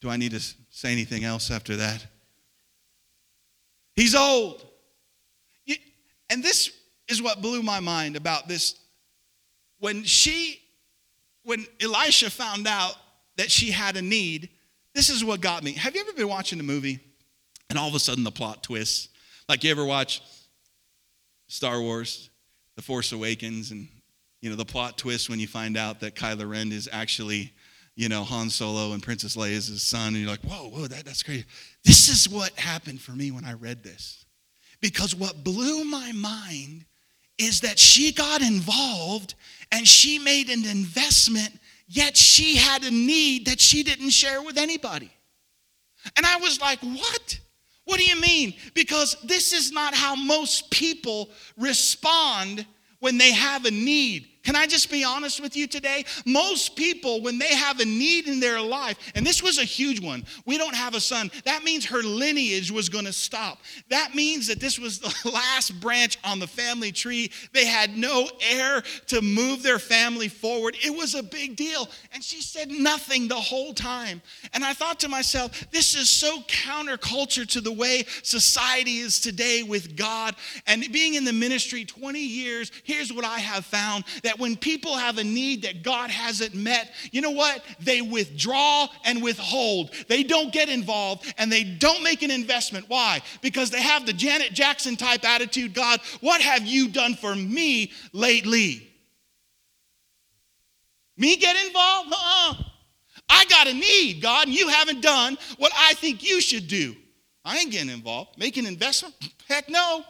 Do 0.00 0.10
I 0.10 0.16
need 0.16 0.30
to 0.30 0.40
say 0.70 0.92
anything 0.92 1.24
else 1.24 1.50
after 1.50 1.74
that? 1.74 2.06
He's 4.00 4.14
old. 4.14 4.66
And 6.30 6.42
this 6.42 6.70
is 7.08 7.20
what 7.20 7.42
blew 7.42 7.62
my 7.62 7.80
mind 7.80 8.16
about 8.16 8.48
this. 8.48 8.76
When 9.78 10.04
she, 10.04 10.58
when 11.42 11.66
Elisha 11.82 12.30
found 12.30 12.66
out 12.66 12.94
that 13.36 13.50
she 13.50 13.70
had 13.70 13.98
a 13.98 14.02
need, 14.02 14.48
this 14.94 15.10
is 15.10 15.22
what 15.22 15.42
got 15.42 15.62
me. 15.62 15.72
Have 15.72 15.94
you 15.94 16.00
ever 16.00 16.14
been 16.14 16.28
watching 16.28 16.58
a 16.60 16.62
movie 16.62 16.98
and 17.68 17.78
all 17.78 17.88
of 17.88 17.94
a 17.94 17.98
sudden 17.98 18.24
the 18.24 18.30
plot 18.30 18.62
twists? 18.62 19.08
Like 19.50 19.64
you 19.64 19.70
ever 19.70 19.84
watch 19.84 20.22
Star 21.48 21.78
Wars, 21.78 22.30
The 22.76 22.82
Force 22.82 23.12
Awakens, 23.12 23.70
and 23.70 23.86
you 24.40 24.48
know 24.48 24.56
the 24.56 24.64
plot 24.64 24.96
twist 24.96 25.28
when 25.28 25.40
you 25.40 25.46
find 25.46 25.76
out 25.76 26.00
that 26.00 26.14
Kylo 26.14 26.48
Ren 26.48 26.72
is 26.72 26.88
actually, 26.90 27.52
you 27.96 28.08
know, 28.08 28.24
Han 28.24 28.50
Solo 28.50 28.92
and 28.92 29.02
Princess 29.02 29.36
Leia 29.36 29.50
is 29.50 29.66
his 29.66 29.82
son, 29.82 30.08
and 30.08 30.18
you're 30.18 30.30
like, 30.30 30.40
whoa, 30.40 30.68
whoa, 30.68 30.86
that, 30.86 31.04
that's 31.04 31.22
crazy. 31.22 31.44
This 31.84 32.08
is 32.08 32.28
what 32.28 32.52
happened 32.58 33.00
for 33.00 33.12
me 33.12 33.30
when 33.30 33.44
I 33.44 33.52
read 33.54 33.82
this. 33.82 34.24
Because 34.80 35.14
what 35.14 35.44
blew 35.44 35.84
my 35.84 36.12
mind 36.12 36.86
is 37.38 37.60
that 37.60 37.78
she 37.78 38.12
got 38.12 38.42
involved 38.42 39.34
and 39.72 39.86
she 39.86 40.18
made 40.18 40.48
an 40.48 40.64
investment, 40.66 41.50
yet 41.86 42.16
she 42.16 42.56
had 42.56 42.84
a 42.84 42.90
need 42.90 43.46
that 43.46 43.60
she 43.60 43.82
didn't 43.82 44.10
share 44.10 44.42
with 44.42 44.56
anybody. 44.56 45.10
And 46.16 46.24
I 46.24 46.36
was 46.36 46.60
like, 46.60 46.80
what? 46.80 47.40
What 47.84 47.98
do 47.98 48.04
you 48.04 48.20
mean? 48.20 48.54
Because 48.74 49.16
this 49.24 49.52
is 49.52 49.72
not 49.72 49.94
how 49.94 50.14
most 50.14 50.70
people 50.70 51.30
respond 51.58 52.64
when 53.00 53.18
they 53.18 53.32
have 53.32 53.64
a 53.64 53.70
need. 53.70 54.28
Can 54.42 54.56
I 54.56 54.66
just 54.66 54.90
be 54.90 55.04
honest 55.04 55.40
with 55.40 55.54
you 55.54 55.66
today? 55.66 56.04
Most 56.24 56.74
people, 56.74 57.20
when 57.20 57.38
they 57.38 57.54
have 57.54 57.78
a 57.78 57.84
need 57.84 58.26
in 58.26 58.40
their 58.40 58.60
life, 58.60 58.98
and 59.14 59.26
this 59.26 59.42
was 59.42 59.58
a 59.58 59.64
huge 59.64 60.00
one, 60.00 60.24
we 60.46 60.56
don't 60.56 60.74
have 60.74 60.94
a 60.94 61.00
son. 61.00 61.30
That 61.44 61.62
means 61.62 61.84
her 61.86 62.02
lineage 62.02 62.70
was 62.70 62.88
going 62.88 63.04
to 63.04 63.12
stop. 63.12 63.58
That 63.90 64.14
means 64.14 64.46
that 64.46 64.58
this 64.58 64.78
was 64.78 64.98
the 65.22 65.30
last 65.30 65.78
branch 65.80 66.18
on 66.24 66.38
the 66.38 66.46
family 66.46 66.90
tree. 66.90 67.30
They 67.52 67.66
had 67.66 67.96
no 67.96 68.28
heir 68.40 68.82
to 69.08 69.20
move 69.20 69.62
their 69.62 69.78
family 69.78 70.28
forward. 70.28 70.76
It 70.82 70.96
was 70.96 71.14
a 71.14 71.22
big 71.22 71.56
deal. 71.56 71.88
And 72.14 72.24
she 72.24 72.40
said 72.40 72.70
nothing 72.70 73.28
the 73.28 73.34
whole 73.34 73.74
time. 73.74 74.22
And 74.54 74.64
I 74.64 74.72
thought 74.72 75.00
to 75.00 75.08
myself, 75.08 75.70
this 75.70 75.94
is 75.94 76.08
so 76.08 76.40
counterculture 76.48 77.46
to 77.48 77.60
the 77.60 77.72
way 77.72 78.04
society 78.22 78.98
is 78.98 79.20
today 79.20 79.62
with 79.62 79.96
God. 79.96 80.34
And 80.66 80.90
being 80.92 81.14
in 81.14 81.24
the 81.24 81.32
ministry 81.32 81.84
20 81.84 82.18
years, 82.18 82.72
here's 82.84 83.12
what 83.12 83.24
I 83.24 83.38
have 83.38 83.66
found 83.66 84.04
that 84.22 84.29
that 84.30 84.38
when 84.38 84.56
people 84.56 84.96
have 84.96 85.18
a 85.18 85.24
need 85.24 85.62
that 85.62 85.82
God 85.82 86.08
hasn't 86.08 86.54
met, 86.54 86.92
you 87.10 87.20
know 87.20 87.32
what? 87.32 87.64
They 87.80 88.00
withdraw 88.00 88.86
and 89.04 89.20
withhold. 89.20 89.90
They 90.06 90.22
don't 90.22 90.52
get 90.52 90.68
involved 90.68 91.34
and 91.36 91.50
they 91.50 91.64
don't 91.64 92.04
make 92.04 92.22
an 92.22 92.30
investment. 92.30 92.84
Why? 92.86 93.22
Because 93.42 93.70
they 93.70 93.82
have 93.82 94.06
the 94.06 94.12
Janet 94.12 94.52
Jackson 94.52 94.94
type 94.94 95.24
attitude 95.24 95.74
God, 95.74 95.98
what 96.20 96.40
have 96.40 96.64
you 96.64 96.86
done 96.86 97.14
for 97.14 97.34
me 97.34 97.90
lately? 98.12 98.88
Me 101.16 101.34
get 101.34 101.56
involved? 101.66 102.12
Uh-uh. 102.12 102.54
I 103.28 103.44
got 103.46 103.66
a 103.66 103.72
need, 103.72 104.22
God, 104.22 104.46
and 104.46 104.56
you 104.56 104.68
haven't 104.68 105.02
done 105.02 105.38
what 105.58 105.72
I 105.76 105.94
think 105.94 106.22
you 106.22 106.40
should 106.40 106.68
do. 106.68 106.94
I 107.44 107.58
ain't 107.58 107.72
getting 107.72 107.90
involved. 107.90 108.38
Make 108.38 108.56
an 108.58 108.66
investment? 108.66 109.12
Heck 109.48 109.68
no. 109.68 110.04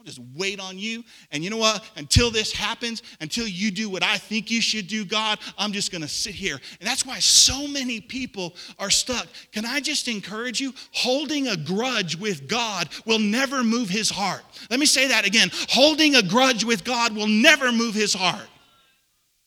I'll 0.00 0.06
just 0.06 0.20
wait 0.34 0.58
on 0.58 0.78
you. 0.78 1.04
And 1.30 1.44
you 1.44 1.50
know 1.50 1.58
what? 1.58 1.84
Until 1.96 2.30
this 2.30 2.52
happens, 2.52 3.02
until 3.20 3.46
you 3.46 3.70
do 3.70 3.90
what 3.90 4.02
I 4.02 4.16
think 4.16 4.50
you 4.50 4.62
should 4.62 4.86
do, 4.86 5.04
God, 5.04 5.38
I'm 5.58 5.72
just 5.72 5.92
going 5.92 6.00
to 6.00 6.08
sit 6.08 6.34
here. 6.34 6.54
And 6.54 6.88
that's 6.88 7.04
why 7.04 7.18
so 7.18 7.68
many 7.68 8.00
people 8.00 8.54
are 8.78 8.88
stuck. 8.88 9.26
Can 9.52 9.66
I 9.66 9.78
just 9.80 10.08
encourage 10.08 10.58
you? 10.58 10.72
Holding 10.92 11.48
a 11.48 11.56
grudge 11.56 12.16
with 12.16 12.48
God 12.48 12.88
will 13.04 13.18
never 13.18 13.62
move 13.62 13.90
his 13.90 14.08
heart. 14.08 14.40
Let 14.70 14.80
me 14.80 14.86
say 14.86 15.08
that 15.08 15.26
again. 15.26 15.50
Holding 15.68 16.14
a 16.14 16.22
grudge 16.22 16.64
with 16.64 16.82
God 16.82 17.14
will 17.14 17.28
never 17.28 17.70
move 17.70 17.94
his 17.94 18.14
heart. 18.14 18.48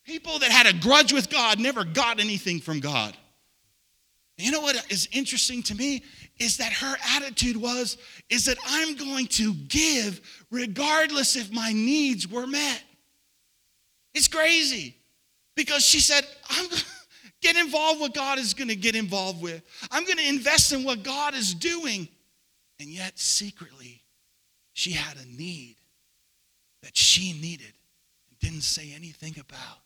People 0.06 0.38
that 0.38 0.52
had 0.52 0.68
a 0.68 0.78
grudge 0.78 1.14
with 1.14 1.32
God 1.32 1.60
never 1.60 1.84
got 1.84 2.20
anything 2.20 2.60
from 2.60 2.80
God. 2.80 3.18
You 4.38 4.52
know 4.52 4.62
what 4.62 4.92
is 4.92 5.08
interesting 5.12 5.64
to 5.64 5.76
me 5.76 6.04
is 6.40 6.58
that 6.58 6.74
her 6.74 6.96
attitude 7.16 7.58
was 7.58 7.98
is 8.30 8.46
that 8.46 8.58
I'm 8.66 8.96
going 8.96 9.28
to 9.28 9.54
give 9.54 10.22
regardless 10.52 11.36
if 11.36 11.52
my 11.52 11.72
needs 11.72 12.28
were 12.28 12.48
met. 12.48 12.82
It's 14.14 14.28
crazy 14.28 14.96
because 15.56 15.84
she 15.86 16.00
said, 16.00 16.26
I'm 16.50 16.66
going 16.68 16.78
to 16.78 16.86
get 17.42 17.58
involved 17.58 18.00
what 18.00 18.14
God 18.14 18.40
is 18.40 18.54
going 18.54 18.68
to 18.70 18.76
get 18.76 18.96
involved 18.96 19.42
with. 19.42 19.62
I'm 19.92 20.06
going 20.06 20.18
to 20.18 20.28
invest 20.28 20.72
in 20.72 20.84
what 20.84 21.04
God 21.04 21.34
is 21.34 21.54
doing. 21.54 22.08
And 22.80 22.90
yet 22.90 23.18
secretly 23.18 24.02
she 24.74 24.92
had 24.92 25.18
a 25.18 25.26
need 25.26 25.76
that 26.82 26.98
she 26.98 27.34
needed 27.34 27.74
and 28.30 28.40
didn't 28.40 28.64
say 28.64 28.92
anything 28.96 29.36
about. 29.40 29.80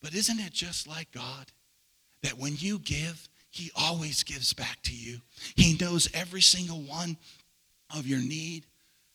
But 0.00 0.14
isn't 0.14 0.38
it 0.38 0.52
just 0.52 0.86
like 0.86 1.10
God 1.12 1.46
that 2.22 2.38
when 2.38 2.54
you 2.56 2.78
give, 2.78 3.28
he 3.54 3.70
always 3.76 4.24
gives 4.24 4.52
back 4.52 4.82
to 4.82 4.92
you. 4.92 5.20
He 5.54 5.76
knows 5.80 6.08
every 6.12 6.40
single 6.40 6.80
one 6.82 7.16
of 7.96 8.04
your 8.04 8.18
need. 8.18 8.66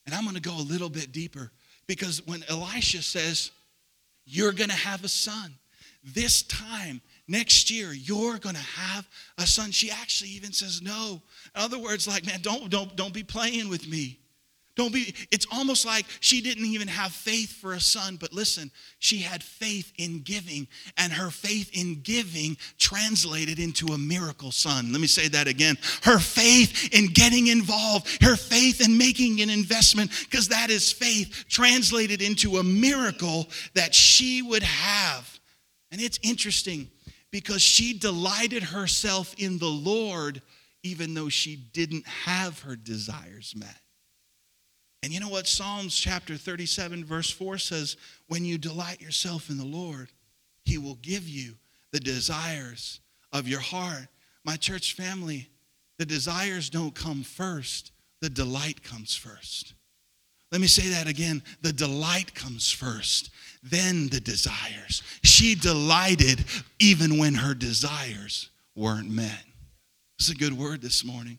And 0.05 0.15
I'm 0.15 0.23
going 0.23 0.35
to 0.35 0.41
go 0.41 0.55
a 0.55 0.63
little 0.63 0.89
bit 0.89 1.11
deeper 1.11 1.51
because 1.87 2.25
when 2.25 2.45
Elisha 2.47 3.01
says, 3.01 3.51
You're 4.25 4.53
going 4.53 4.69
to 4.69 4.75
have 4.75 5.03
a 5.03 5.09
son, 5.09 5.55
this 6.03 6.43
time 6.43 7.01
next 7.27 7.69
year 7.69 7.91
you're 7.91 8.37
going 8.37 8.55
to 8.55 8.61
have 8.61 9.07
a 9.37 9.45
son 9.45 9.69
she 9.69 9.91
actually 9.91 10.29
even 10.29 10.53
says 10.53 10.81
no 10.81 11.21
in 11.55 11.61
other 11.61 11.77
words 11.77 12.07
like 12.07 12.25
man 12.25 12.39
don't 12.41 12.69
don't 12.69 12.95
don't 12.95 13.13
be 13.13 13.21
playing 13.21 13.67
with 13.67 13.85
me 13.87 14.17
don't 14.79 14.93
be, 14.93 15.13
it's 15.29 15.45
almost 15.51 15.85
like 15.85 16.05
she 16.21 16.39
didn't 16.39 16.63
even 16.63 16.87
have 16.87 17.11
faith 17.11 17.51
for 17.51 17.73
a 17.73 17.81
son, 17.81 18.15
but 18.15 18.31
listen, 18.31 18.71
she 18.99 19.17
had 19.17 19.43
faith 19.43 19.91
in 19.97 20.21
giving, 20.21 20.69
and 20.95 21.11
her 21.11 21.29
faith 21.29 21.69
in 21.73 22.01
giving 22.01 22.55
translated 22.77 23.59
into 23.59 23.87
a 23.87 23.97
miracle 23.97 24.51
son. 24.51 24.93
Let 24.93 25.01
me 25.01 25.07
say 25.07 25.27
that 25.27 25.47
again. 25.47 25.77
Her 26.03 26.17
faith 26.17 26.93
in 26.93 27.07
getting 27.07 27.47
involved, 27.47 28.23
her 28.23 28.37
faith 28.37 28.79
in 28.79 28.97
making 28.97 29.41
an 29.41 29.49
investment, 29.49 30.11
because 30.29 30.47
that 30.47 30.69
is 30.69 30.93
faith, 30.93 31.43
translated 31.49 32.21
into 32.21 32.57
a 32.57 32.63
miracle 32.63 33.49
that 33.73 33.93
she 33.93 34.41
would 34.41 34.63
have. 34.63 35.39
And 35.91 35.99
it's 35.99 36.19
interesting 36.23 36.87
because 37.31 37.61
she 37.61 37.99
delighted 37.99 38.63
herself 38.63 39.35
in 39.37 39.57
the 39.57 39.67
Lord 39.67 40.41
even 40.83 41.13
though 41.13 41.27
she 41.27 41.57
didn't 41.57 42.07
have 42.07 42.61
her 42.61 42.77
desires 42.77 43.53
met. 43.57 43.75
And 45.01 45.13
you 45.13 45.19
know 45.19 45.29
what? 45.29 45.47
Psalms 45.47 45.97
chapter 45.97 46.35
37, 46.35 47.05
verse 47.05 47.29
4 47.31 47.57
says, 47.57 47.95
When 48.27 48.43
you 48.43 48.57
delight 48.57 49.01
yourself 49.01 49.49
in 49.49 49.57
the 49.57 49.65
Lord, 49.65 50.09
he 50.65 50.77
will 50.77 50.95
give 50.95 51.27
you 51.27 51.53
the 51.91 51.99
desires 51.99 52.99
of 53.31 53.47
your 53.47 53.61
heart. 53.61 54.07
My 54.43 54.55
church 54.55 54.93
family, 54.93 55.49
the 55.97 56.05
desires 56.05 56.69
don't 56.69 56.93
come 56.93 57.23
first, 57.23 57.91
the 58.21 58.29
delight 58.29 58.83
comes 58.83 59.15
first. 59.15 59.73
Let 60.51 60.61
me 60.61 60.67
say 60.67 60.89
that 60.89 61.07
again. 61.07 61.43
The 61.61 61.73
delight 61.73 62.33
comes 62.33 62.71
first, 62.71 63.29
then 63.61 64.09
the 64.09 64.19
desires. 64.19 65.03
She 65.23 65.55
delighted 65.55 66.43
even 66.79 67.17
when 67.19 67.35
her 67.35 67.53
desires 67.53 68.49
weren't 68.75 69.09
met. 69.09 69.43
Is 70.19 70.29
a 70.29 70.35
good 70.35 70.53
word 70.53 70.81
this 70.81 71.05
morning. 71.05 71.37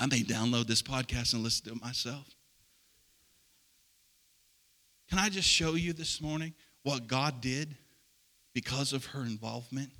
I 0.00 0.06
may 0.06 0.22
download 0.22 0.66
this 0.66 0.80
podcast 0.80 1.34
and 1.34 1.42
listen 1.42 1.66
to 1.66 1.72
it 1.72 1.82
myself. 1.82 2.26
Can 5.10 5.18
I 5.18 5.28
just 5.28 5.46
show 5.46 5.74
you 5.74 5.92
this 5.92 6.22
morning 6.22 6.54
what 6.84 7.06
God 7.06 7.42
did 7.42 7.76
because 8.54 8.94
of 8.94 9.04
her 9.06 9.20
involvement, 9.20 9.90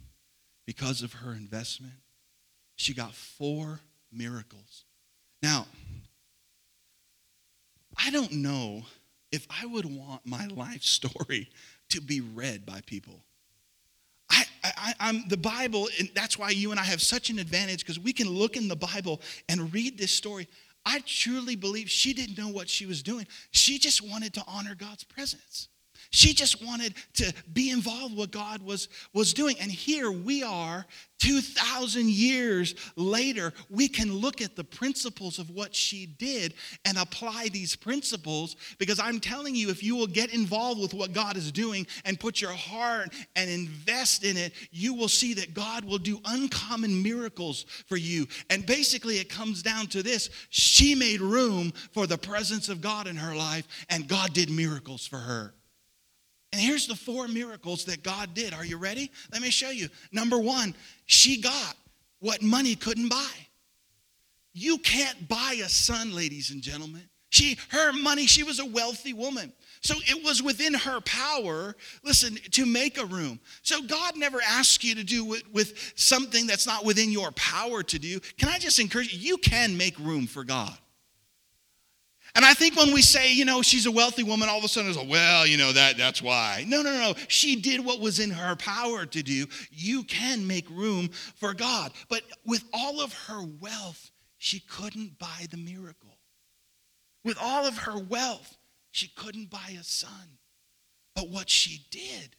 because 0.67 1.03
of 1.03 1.13
her 1.13 1.33
investment? 1.33 1.93
She 2.77 2.95
got 2.95 3.13
four 3.13 3.81
miracles. 4.11 4.85
Now, 5.43 5.67
I 8.03 8.11
don't 8.11 8.33
know 8.33 8.85
if 9.31 9.47
I 9.51 9.67
would 9.67 9.85
want 9.85 10.25
my 10.25 10.47
life 10.47 10.83
story 10.83 11.51
to 11.91 12.01
be 12.01 12.23
read 12.23 12.65
by 12.65 12.81
people. 12.87 13.21
I, 14.31 14.45
I, 14.65 15.09
am 15.09 15.25
the 15.29 15.37
Bible, 15.37 15.89
and 15.99 16.11
that's 16.15 16.39
why 16.39 16.51
you 16.51 16.71
and 16.71 16.81
I 16.81 16.85
have 16.85 17.03
such 17.03 17.31
an 17.31 17.39
advantage 17.39 17.81
because 17.81 17.99
we 17.99 18.13
can 18.13 18.29
look 18.29 18.57
in 18.57 18.69
the 18.69 18.77
Bible 18.77 19.21
and 19.49 19.73
read 19.73 19.99
this 19.99 20.13
story. 20.13 20.47
I 20.85 21.01
truly 21.07 21.57
believe 21.57 21.91
she 21.91 22.13
didn't 22.13 22.39
know 22.39 22.49
what 22.49 22.69
she 22.69 22.87
was 22.87 23.03
doing. 23.03 23.27
She 23.51 23.79
just 23.79 24.03
wanted 24.03 24.33
to 24.35 24.45
honor 24.47 24.75
God's 24.75 25.05
presence. 25.05 25.69
She 26.11 26.35
just 26.35 26.65
wanted 26.65 26.95
to 27.15 27.33
be 27.53 27.71
involved 27.71 28.17
with 28.17 28.19
what 28.19 28.31
God 28.33 28.63
was, 28.63 28.89
was 29.15 29.33
doing. 29.33 29.55
And 29.61 29.71
here 29.71 30.11
we 30.11 30.43
are, 30.43 30.85
2,000 31.21 32.09
years 32.09 32.75
later, 32.97 33.53
we 33.69 33.87
can 33.87 34.13
look 34.13 34.41
at 34.41 34.57
the 34.57 34.65
principles 34.65 35.39
of 35.39 35.51
what 35.51 35.73
she 35.73 36.07
did 36.07 36.55
and 36.85 36.99
apply 36.99 37.49
these 37.53 37.77
principles 37.77 38.57
because 38.79 38.99
I'm 38.99 39.21
telling 39.21 39.55
you, 39.55 39.71
if 39.71 39.85
you 39.85 39.95
will 39.95 40.09
get 40.09 40.35
involved 40.35 40.81
with 40.81 40.95
what 40.95 41.13
God 41.13 41.37
is 41.37 41.53
doing 41.53 41.87
and 42.05 42.19
put 42.19 42.41
your 42.41 42.55
heart 42.55 43.15
and 43.37 43.49
invest 43.49 44.25
in 44.25 44.37
it, 44.37 44.53
you 44.73 44.95
will 44.95 45.09
see 45.09 45.35
that 45.35 45.55
God 45.55 45.85
will 45.85 45.99
do 45.99 46.21
uncommon 46.25 47.03
miracles 47.03 47.67
for 47.87 47.97
you. 47.97 48.27
And 48.49 48.67
basically, 48.67 49.19
it 49.19 49.29
comes 49.29 49.63
down 49.63 49.87
to 49.89 50.03
this 50.03 50.31
she 50.49 50.97
made 50.97 51.21
room 51.21 51.73
for 51.93 52.09
the 52.09 52.19
presence 52.19 52.69
of 52.69 52.81
God 52.81 53.07
in 53.07 53.17
her 53.17 53.37
life, 53.37 53.69
and 53.89 54.09
God 54.09 54.33
did 54.33 54.51
miracles 54.51 55.07
for 55.07 55.19
her. 55.19 55.55
And 56.53 56.61
here's 56.61 56.87
the 56.87 56.97
four 56.97 57.29
miracles 57.29 57.85
that 57.85 58.03
God 58.03 58.35
did. 58.35 58.53
Are 58.53 58.65
you 58.65 58.77
ready? 58.77 59.11
Let 59.33 59.43
me 59.43 59.51
show 59.51 59.71
you. 59.71 59.89
Number 60.11 60.39
one, 60.39 60.75
she 61.07 61.41
got 61.41 61.77
what 62.19 62.43
money 62.43 62.75
couldn't 62.75 63.09
buy. 63.09 63.31
You 64.53 64.79
can't 64.79 65.29
buy 65.29 65.61
a 65.65 65.69
son, 65.69 66.15
ladies 66.15 66.51
and 66.51 66.61
gentlemen. 66.61 67.03
She, 67.31 67.57
her 67.69 67.93
money, 67.93 68.27
she 68.27 68.43
was 68.43 68.59
a 68.59 68.67
wealthy 68.67 69.13
woman. 69.13 69.53
So 69.83 69.95
it 70.01 70.25
was 70.25 70.43
within 70.43 70.75
her 70.75 71.01
power, 71.03 71.77
listen, 72.03 72.37
to 72.51 72.67
make 72.67 72.99
a 72.99 73.07
room. 73.07 73.39
So 73.63 73.83
God 73.83 74.17
never 74.17 74.41
asks 74.47 74.85
you 74.85 74.97
to 74.97 75.05
do 75.05 75.35
it 75.35 75.45
with 75.53 75.93
something 75.95 76.47
that's 76.47 76.67
not 76.67 76.85
within 76.85 77.11
your 77.13 77.31
power 77.33 77.83
to 77.85 77.99
do. 77.99 78.19
Can 78.37 78.49
I 78.49 78.59
just 78.59 78.81
encourage 78.81 79.15
you? 79.15 79.21
You 79.21 79.39
can 79.39 79.77
make 79.77 79.99
room 79.99 80.27
for 80.27 80.43
God. 80.45 80.77
And 82.35 82.45
I 82.45 82.55
think 82.55 82.77
when 82.77 82.93
we 82.93 83.03
say, 83.03 83.33
you 83.33 83.45
know, 83.45 83.63
she's 83.63 83.87
a 83.87 83.91
wealthy 83.91 84.23
woman, 84.23 84.49
all 84.49 84.59
of 84.59 84.65
a 84.65 84.69
sudden 84.69 84.91
it's 84.91 84.99
like, 84.99 85.11
well, 85.11 85.47
you 85.47 85.57
know, 85.57 85.73
that, 85.73 85.97
that's 85.97 86.23
why. 86.23 86.65
No, 86.67 86.83
no, 86.83 86.93
no. 86.93 87.15
She 87.29 87.57
did 87.57 87.85
what 87.85 88.01
was 88.01 88.21
in 88.21 88.31
her 88.31 88.55
power 88.57 89.05
to 89.07 89.23
do. 89.23 89.47
You 89.71 90.05
can 90.05 90.47
make 90.47 90.69
room 90.71 91.09
for 91.09 91.55
God. 91.55 91.93
But 92.09 92.23
with 92.45 92.63
all 92.73 93.01
of 93.01 93.13
her 93.27 93.43
wealth, 93.61 94.11
she 94.39 94.61
couldn't 94.61 95.19
buy 95.19 95.47
the 95.51 95.57
miracle. 95.57 96.19
With 97.25 97.37
all 97.41 97.67
of 97.67 97.77
her 97.79 97.99
wealth, 97.99 98.57
she 98.93 99.09
couldn't 99.09 99.51
buy 99.51 99.77
a 99.79 99.85
son. 99.85 100.39
But 101.15 101.29
what 101.29 101.51
she 101.51 101.85
did 101.91 102.37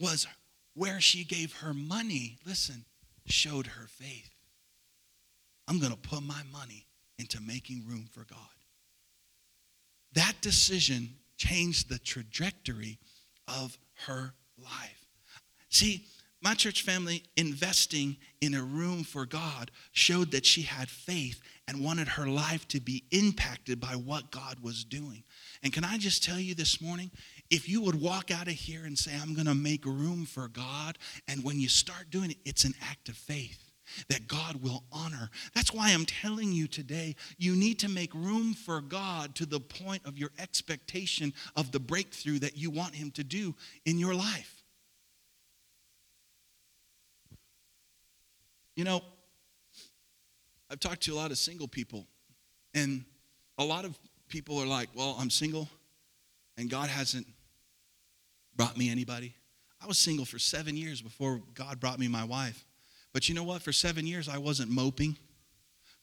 was 0.00 0.26
where 0.74 1.00
she 1.00 1.24
gave 1.24 1.54
her 1.58 1.72
money, 1.72 2.38
listen, 2.44 2.84
showed 3.26 3.68
her 3.68 3.86
faith. 3.86 4.30
I'm 5.68 5.78
going 5.78 5.92
to 5.92 5.98
put 5.98 6.22
my 6.22 6.42
money 6.52 6.83
into 7.18 7.40
making 7.40 7.84
room 7.86 8.08
for 8.10 8.24
God. 8.24 8.38
That 10.14 10.34
decision 10.40 11.10
changed 11.36 11.88
the 11.88 11.98
trajectory 11.98 12.98
of 13.48 13.76
her 14.06 14.34
life. 14.58 15.06
See, 15.68 16.04
my 16.40 16.54
church 16.54 16.82
family 16.82 17.24
investing 17.36 18.16
in 18.40 18.54
a 18.54 18.62
room 18.62 19.02
for 19.02 19.24
God 19.24 19.70
showed 19.92 20.30
that 20.32 20.44
she 20.44 20.62
had 20.62 20.90
faith 20.90 21.40
and 21.66 21.82
wanted 21.82 22.06
her 22.06 22.26
life 22.26 22.68
to 22.68 22.80
be 22.80 23.04
impacted 23.10 23.80
by 23.80 23.96
what 23.96 24.30
God 24.30 24.58
was 24.60 24.84
doing. 24.84 25.24
And 25.62 25.72
can 25.72 25.84
I 25.84 25.96
just 25.96 26.22
tell 26.22 26.38
you 26.38 26.54
this 26.54 26.82
morning, 26.82 27.10
if 27.50 27.68
you 27.68 27.80
would 27.80 28.00
walk 28.00 28.30
out 28.30 28.46
of 28.46 28.52
here 28.52 28.84
and 28.84 28.98
say, 28.98 29.12
I'm 29.20 29.32
going 29.32 29.46
to 29.46 29.54
make 29.54 29.86
room 29.86 30.26
for 30.26 30.48
God, 30.48 30.98
and 31.26 31.42
when 31.42 31.58
you 31.58 31.68
start 31.68 32.10
doing 32.10 32.30
it, 32.30 32.36
it's 32.44 32.64
an 32.64 32.74
act 32.90 33.08
of 33.08 33.16
faith 33.16 33.63
that 34.08 34.26
God 34.28 34.56
will 34.62 34.84
honor. 34.92 35.30
That's 35.54 35.72
why 35.72 35.92
I'm 35.92 36.04
telling 36.04 36.52
you 36.52 36.66
today, 36.66 37.16
you 37.38 37.56
need 37.56 37.78
to 37.80 37.88
make 37.88 38.14
room 38.14 38.54
for 38.54 38.80
God 38.80 39.34
to 39.36 39.46
the 39.46 39.60
point 39.60 40.02
of 40.04 40.18
your 40.18 40.30
expectation 40.38 41.32
of 41.56 41.72
the 41.72 41.80
breakthrough 41.80 42.38
that 42.40 42.56
you 42.56 42.70
want 42.70 42.94
Him 42.94 43.10
to 43.12 43.24
do 43.24 43.54
in 43.84 43.98
your 43.98 44.14
life. 44.14 44.62
You 48.76 48.84
know, 48.84 49.02
I've 50.70 50.80
talked 50.80 51.02
to 51.02 51.12
a 51.12 51.16
lot 51.16 51.30
of 51.30 51.38
single 51.38 51.68
people, 51.68 52.06
and 52.74 53.04
a 53.58 53.64
lot 53.64 53.84
of 53.84 53.96
people 54.28 54.58
are 54.58 54.66
like, 54.66 54.88
Well, 54.94 55.16
I'm 55.18 55.30
single, 55.30 55.68
and 56.56 56.68
God 56.68 56.88
hasn't 56.88 57.26
brought 58.56 58.76
me 58.76 58.90
anybody. 58.90 59.34
I 59.80 59.86
was 59.86 59.98
single 59.98 60.24
for 60.24 60.38
seven 60.38 60.76
years 60.76 61.02
before 61.02 61.40
God 61.54 61.78
brought 61.78 61.98
me 61.98 62.08
my 62.08 62.24
wife. 62.24 62.64
But 63.14 63.28
you 63.28 63.34
know 63.34 63.44
what? 63.44 63.62
For 63.62 63.72
seven 63.72 64.06
years, 64.06 64.28
I 64.28 64.36
wasn't 64.36 64.70
moping. 64.70 65.16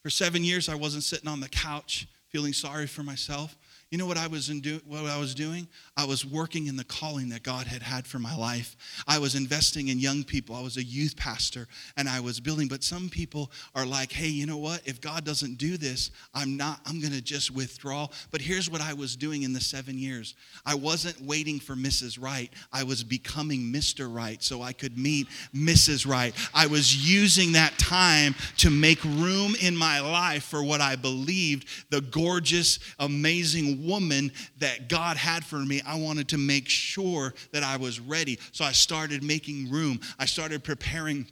For 0.02 0.10
seven 0.10 0.42
years, 0.42 0.68
I 0.68 0.74
wasn't 0.74 1.04
sitting 1.04 1.28
on 1.28 1.38
the 1.38 1.48
couch 1.48 2.08
feeling 2.30 2.54
sorry 2.54 2.88
for 2.88 3.04
myself. 3.04 3.56
You 3.92 3.98
know 3.98 4.06
what 4.06 4.16
I 4.16 4.26
was 4.26 4.46
do, 4.48 4.80
what 4.86 5.04
I 5.04 5.18
was 5.18 5.34
doing? 5.34 5.68
I 5.98 6.06
was 6.06 6.24
working 6.24 6.66
in 6.66 6.76
the 6.76 6.84
calling 6.84 7.28
that 7.28 7.42
God 7.42 7.66
had 7.66 7.82
had 7.82 8.06
for 8.06 8.18
my 8.18 8.34
life. 8.34 8.74
I 9.06 9.18
was 9.18 9.34
investing 9.34 9.88
in 9.88 9.98
young 9.98 10.24
people. 10.24 10.56
I 10.56 10.62
was 10.62 10.78
a 10.78 10.82
youth 10.82 11.14
pastor 11.14 11.68
and 11.98 12.08
I 12.08 12.20
was 12.20 12.40
building. 12.40 12.68
But 12.68 12.82
some 12.82 13.10
people 13.10 13.52
are 13.74 13.84
like, 13.84 14.10
"Hey, 14.10 14.28
you 14.28 14.46
know 14.46 14.56
what? 14.56 14.80
If 14.86 15.02
God 15.02 15.26
doesn't 15.26 15.58
do 15.58 15.76
this, 15.76 16.10
I'm 16.32 16.56
not 16.56 16.80
I'm 16.86 17.00
going 17.00 17.12
to 17.12 17.20
just 17.20 17.50
withdraw." 17.50 18.08
But 18.30 18.40
here's 18.40 18.70
what 18.70 18.80
I 18.80 18.94
was 18.94 19.14
doing 19.14 19.42
in 19.42 19.52
the 19.52 19.60
7 19.60 19.98
years. 19.98 20.36
I 20.64 20.74
wasn't 20.74 21.20
waiting 21.20 21.60
for 21.60 21.76
Mrs. 21.76 22.18
Right. 22.18 22.50
I 22.72 22.84
was 22.84 23.04
becoming 23.04 23.70
Mr. 23.70 24.10
Right 24.10 24.42
so 24.42 24.62
I 24.62 24.72
could 24.72 24.96
meet 24.96 25.28
Mrs. 25.54 26.06
Right. 26.06 26.34
I 26.54 26.66
was 26.66 26.96
using 27.06 27.52
that 27.52 27.76
time 27.76 28.36
to 28.56 28.70
make 28.70 29.04
room 29.04 29.54
in 29.60 29.76
my 29.76 30.00
life 30.00 30.44
for 30.44 30.64
what 30.64 30.80
I 30.80 30.96
believed 30.96 31.66
the 31.90 32.00
gorgeous, 32.00 32.78
amazing 32.98 33.81
woman 33.86 34.32
that 34.58 34.88
God 34.88 35.16
had 35.16 35.44
for 35.44 35.56
me, 35.56 35.82
I 35.86 35.98
wanted 35.98 36.28
to 36.28 36.38
make 36.38 36.68
sure 36.68 37.34
that 37.52 37.62
I 37.62 37.76
was 37.76 38.00
ready. 38.00 38.38
So 38.52 38.64
I 38.64 38.72
started 38.72 39.22
making 39.22 39.70
room. 39.70 40.00
I 40.18 40.26
started 40.26 40.64
preparing 40.64 41.26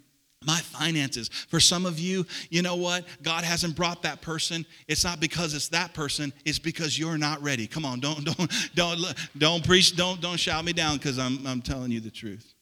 my 0.47 0.59
finances. 0.59 1.29
For 1.29 1.61
some 1.61 1.85
of 1.85 1.99
you, 1.99 2.27
you 2.49 2.63
know 2.63 2.77
what? 2.77 3.05
God 3.23 3.45
hasn't 3.45 3.77
brought 3.77 4.03
that 4.03 4.23
person. 4.23 4.65
It's 4.89 5.05
not 5.05 5.21
because 5.21 5.53
it's 5.55 5.69
that 5.69 5.93
person, 5.93 6.33
it's 6.47 6.59
because 6.59 6.99
you're 6.99 7.19
not 7.19 7.43
ready. 7.43 7.67
Come 7.67 7.85
on, 7.85 8.01
don't 8.01 8.25
don't 8.25 8.51
don't 8.75 9.15
don't 9.37 9.65
preach, 9.65 9.97
don't 9.97 10.21
don't 10.21 10.39
shout 10.39 10.65
me 10.65 10.73
down 10.73 10.99
cuz 10.99 11.19
I'm 11.19 11.47
I'm 11.47 11.61
telling 11.61 11.91
you 11.91 12.01
the 12.01 12.11
truth. 12.11 12.55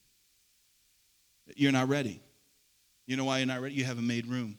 You're 1.55 1.73
not 1.73 1.89
ready. 1.89 2.21
You 3.07 3.17
know 3.17 3.25
why 3.25 3.39
you're 3.39 3.47
not 3.47 3.61
ready? 3.61 3.75
You 3.75 3.85
haven't 3.85 4.07
made 4.07 4.27
room. 4.27 4.59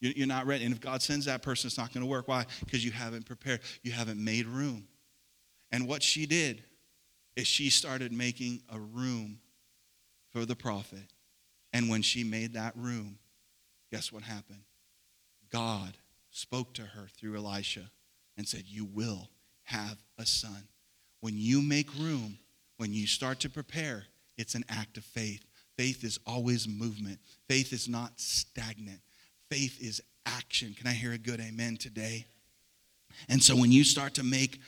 You're 0.00 0.28
not 0.28 0.46
ready. 0.46 0.64
And 0.64 0.72
if 0.72 0.80
God 0.80 1.02
sends 1.02 1.26
that 1.26 1.42
person, 1.42 1.66
it's 1.66 1.78
not 1.78 1.92
going 1.92 2.04
to 2.04 2.10
work. 2.10 2.28
Why? 2.28 2.46
Because 2.60 2.84
you 2.84 2.92
haven't 2.92 3.26
prepared, 3.26 3.60
you 3.82 3.90
haven't 3.90 4.22
made 4.22 4.46
room. 4.46 4.86
And 5.72 5.88
what 5.88 6.02
she 6.02 6.24
did 6.26 6.62
is 7.36 7.46
she 7.46 7.68
started 7.70 8.12
making 8.12 8.62
a 8.72 8.78
room 8.78 9.40
for 10.30 10.44
the 10.44 10.56
prophet. 10.56 11.12
And 11.72 11.88
when 11.88 12.02
she 12.02 12.24
made 12.24 12.54
that 12.54 12.74
room, 12.76 13.18
guess 13.92 14.12
what 14.12 14.22
happened? 14.22 14.62
God 15.50 15.96
spoke 16.30 16.74
to 16.74 16.82
her 16.82 17.08
through 17.16 17.36
Elisha 17.36 17.90
and 18.36 18.46
said, 18.46 18.64
You 18.66 18.84
will 18.84 19.28
have 19.64 19.98
a 20.18 20.24
son. 20.24 20.68
When 21.20 21.34
you 21.36 21.60
make 21.60 21.92
room, 21.98 22.38
when 22.76 22.92
you 22.92 23.06
start 23.06 23.40
to 23.40 23.50
prepare, 23.50 24.04
it's 24.36 24.54
an 24.54 24.64
act 24.68 24.96
of 24.96 25.04
faith. 25.04 25.44
Faith 25.76 26.04
is 26.04 26.18
always 26.26 26.66
movement, 26.66 27.18
faith 27.48 27.72
is 27.72 27.88
not 27.88 28.18
stagnant. 28.20 29.00
Faith 29.50 29.78
is 29.80 30.02
action. 30.26 30.74
Can 30.74 30.86
I 30.86 30.92
hear 30.92 31.12
a 31.12 31.18
good 31.18 31.40
amen 31.40 31.76
today? 31.76 32.26
And 33.28 33.42
so 33.42 33.56
when 33.56 33.72
you 33.72 33.84
start 33.84 34.14
to 34.14 34.24
make 34.24 34.60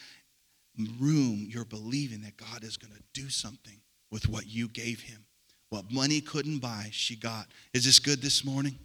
room, 0.99 1.47
you're 1.49 1.65
believing 1.65 2.23
that 2.23 2.37
God 2.37 2.65
is 2.65 2.77
going 2.77 2.95
to 2.95 3.03
do 3.13 3.29
something 3.29 3.81
with 4.11 4.29
what 4.29 4.47
you 4.47 4.69
gave 4.69 5.01
him. 5.01 5.25
What 5.69 5.93
money 5.93 6.21
couldn't 6.21 6.59
buy, 6.59 6.89
she 6.91 7.15
got. 7.15 7.47
Is 7.73 7.85
this 7.85 7.99
good 7.99 8.23
this 8.23 8.45
morning? 8.45 8.79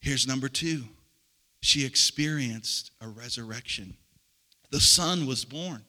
Here's 0.00 0.26
number 0.26 0.48
two 0.48 0.84
she 1.60 1.86
experienced 1.86 2.90
a 3.00 3.08
resurrection. 3.08 3.96
The 4.70 4.80
son 4.80 5.26
was 5.26 5.44
born. 5.44 5.82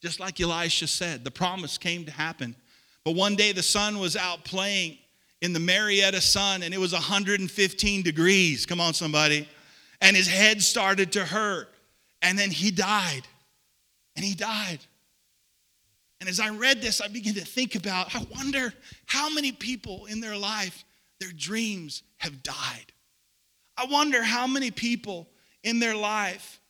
Just 0.00 0.18
like 0.18 0.40
Elisha 0.40 0.86
said, 0.86 1.24
the 1.24 1.30
promise 1.30 1.76
came 1.76 2.04
to 2.06 2.10
happen. 2.10 2.56
But 3.04 3.14
one 3.14 3.36
day 3.36 3.52
the 3.52 3.62
son 3.62 3.98
was 3.98 4.16
out 4.16 4.44
playing 4.44 4.96
in 5.40 5.52
the 5.52 5.58
Murrieta 5.58 6.20
sun 6.20 6.62
and 6.62 6.72
it 6.72 6.78
was 6.78 6.92
115 6.92 8.02
degrees. 8.02 8.66
Come 8.66 8.80
on, 8.80 8.94
somebody. 8.94 9.48
And 10.00 10.16
his 10.16 10.28
head 10.28 10.62
started 10.62 11.12
to 11.12 11.24
hurt. 11.24 11.68
And 12.22 12.38
then 12.38 12.50
he 12.50 12.70
died. 12.70 13.22
And 14.16 14.24
he 14.24 14.34
died. 14.34 14.78
And 16.20 16.28
as 16.28 16.40
I 16.40 16.48
read 16.48 16.80
this, 16.80 17.00
I 17.00 17.08
began 17.08 17.34
to 17.34 17.44
think 17.44 17.74
about 17.74 18.14
I 18.14 18.26
wonder 18.34 18.72
how 19.06 19.28
many 19.28 19.52
people 19.52 20.06
in 20.06 20.20
their 20.20 20.36
life, 20.36 20.84
their 21.20 21.32
dreams 21.32 22.02
have 22.18 22.42
died. 22.42 22.92
I 23.76 23.86
wonder 23.86 24.22
how 24.22 24.46
many 24.46 24.70
people 24.70 25.28
in 25.62 25.80
their 25.80 25.96
life 25.96 26.60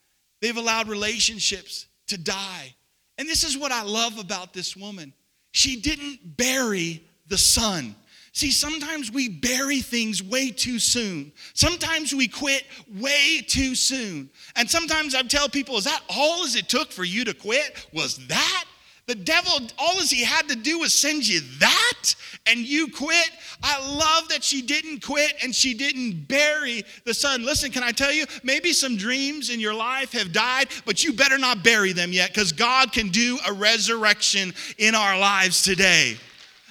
they've 0.41 0.57
allowed 0.57 0.87
relationships 0.87 1.87
to 2.07 2.17
die. 2.17 2.75
And 3.17 3.29
this 3.29 3.43
is 3.43 3.57
what 3.57 3.71
I 3.71 3.83
love 3.83 4.19
about 4.19 4.53
this 4.53 4.75
woman. 4.75 5.13
She 5.51 5.79
didn't 5.79 6.35
bury 6.35 7.01
the 7.27 7.37
son. 7.37 7.95
See, 8.35 8.51
sometimes 8.51 9.13
we 9.13 9.29
bury 9.29 9.79
things 9.79 10.21
way 10.21 10.51
too 10.51 10.77
soon. 10.77 11.31
Sometimes 11.53 12.13
we 12.13 12.27
quit 12.27 12.65
way 12.99 13.41
too 13.47 13.75
soon. 13.75 14.29
And 14.57 14.69
sometimes 14.69 15.15
I 15.15 15.21
tell 15.21 15.47
people, 15.47 15.77
is 15.77 15.85
that 15.85 16.01
all 16.09 16.43
as 16.43 16.57
it 16.57 16.67
took 16.67 16.91
for 16.91 17.05
you 17.05 17.23
to 17.23 17.33
quit? 17.33 17.87
Was 17.93 18.17
that? 18.27 18.65
The 19.07 19.15
devil, 19.15 19.65
all 19.77 20.01
as 20.01 20.11
he 20.11 20.21
had 20.21 20.49
to 20.49 20.55
do 20.57 20.79
was 20.79 20.93
send 20.93 21.25
you 21.25 21.39
that, 21.59 22.15
and 22.45 22.59
you 22.59 22.89
quit. 22.89 23.29
I 23.63 23.79
love 23.95 24.27
that 24.27 24.43
she 24.43 24.61
didn't 24.61 25.01
quit 25.01 25.33
and 25.41 25.55
she 25.55 25.73
didn't 25.73 26.27
bury 26.27 26.83
the 27.05 27.13
son. 27.13 27.45
Listen, 27.45 27.71
can 27.71 27.83
I 27.83 27.93
tell 27.93 28.11
you? 28.11 28.25
Maybe 28.43 28.73
some 28.73 28.97
dreams 28.97 29.49
in 29.49 29.61
your 29.61 29.73
life 29.73 30.11
have 30.11 30.33
died, 30.33 30.67
but 30.85 31.05
you 31.05 31.13
better 31.13 31.37
not 31.37 31.63
bury 31.63 31.93
them 31.93 32.11
yet 32.11 32.33
because 32.33 32.51
God 32.51 32.91
can 32.91 33.07
do 33.07 33.39
a 33.47 33.53
resurrection 33.53 34.53
in 34.77 34.93
our 34.93 35.17
lives 35.17 35.63
today. 35.63 36.17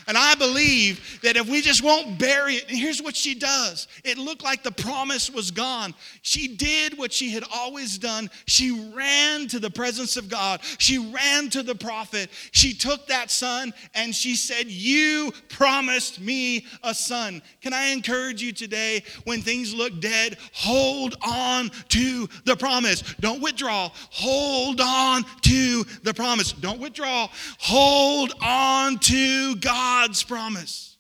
And 0.07 0.19
I 0.19 0.35
believe 0.35 1.21
that 1.23 1.37
if 1.37 1.49
we 1.49 1.61
just 1.61 1.83
won't 1.83 2.19
bury 2.19 2.55
it, 2.55 2.69
and 2.69 2.79
here's 2.79 3.01
what 3.01 3.17
she 3.17 3.35
does 3.35 3.89
it 4.05 4.19
looked 4.19 4.43
like 4.43 4.63
the 4.63 4.73
promise 4.73 5.31
was 5.31 5.51
gone. 5.51 5.95
She 6.23 6.49
did 6.49 6.99
what 6.99 7.13
she 7.13 7.31
had 7.31 7.45
always 7.55 7.99
done. 7.99 8.31
She 8.47 8.93
ran 8.95 9.49
to 9.49 9.59
the 9.59 9.71
presence 9.71 10.17
of 10.17 10.29
God, 10.29 10.61
she 10.79 10.99
ran 10.99 11.49
to 11.51 11.63
the 11.63 11.75
prophet. 11.75 12.31
She 12.53 12.75
took 12.75 13.07
that 13.07 13.31
son 13.31 13.73
and 13.95 14.15
she 14.15 14.37
said, 14.37 14.67
You 14.67 15.33
promised 15.49 16.21
me 16.21 16.67
a 16.83 16.95
son. 16.95 17.43
Can 17.63 17.73
I 17.73 17.89
encourage 17.89 18.43
you 18.43 18.53
today 18.53 19.03
when 19.25 19.41
things 19.41 19.75
look 19.75 20.01
dead, 20.01 20.37
hold 20.53 21.15
on 21.23 21.71
to 21.89 22.29
the 22.45 22.57
promise. 22.57 23.03
Don't 23.21 23.43
withdraw. 23.43 23.91
Hold 24.11 24.81
on 24.81 25.25
to 25.43 25.85
the 26.03 26.13
promise. 26.15 26.53
Don't 26.53 26.81
withdraw. 26.81 27.29
Hold 27.59 28.33
on 28.41 28.99
to 28.99 29.57
God 29.57 29.94
God's 29.95 30.25
promise. 30.25 30.97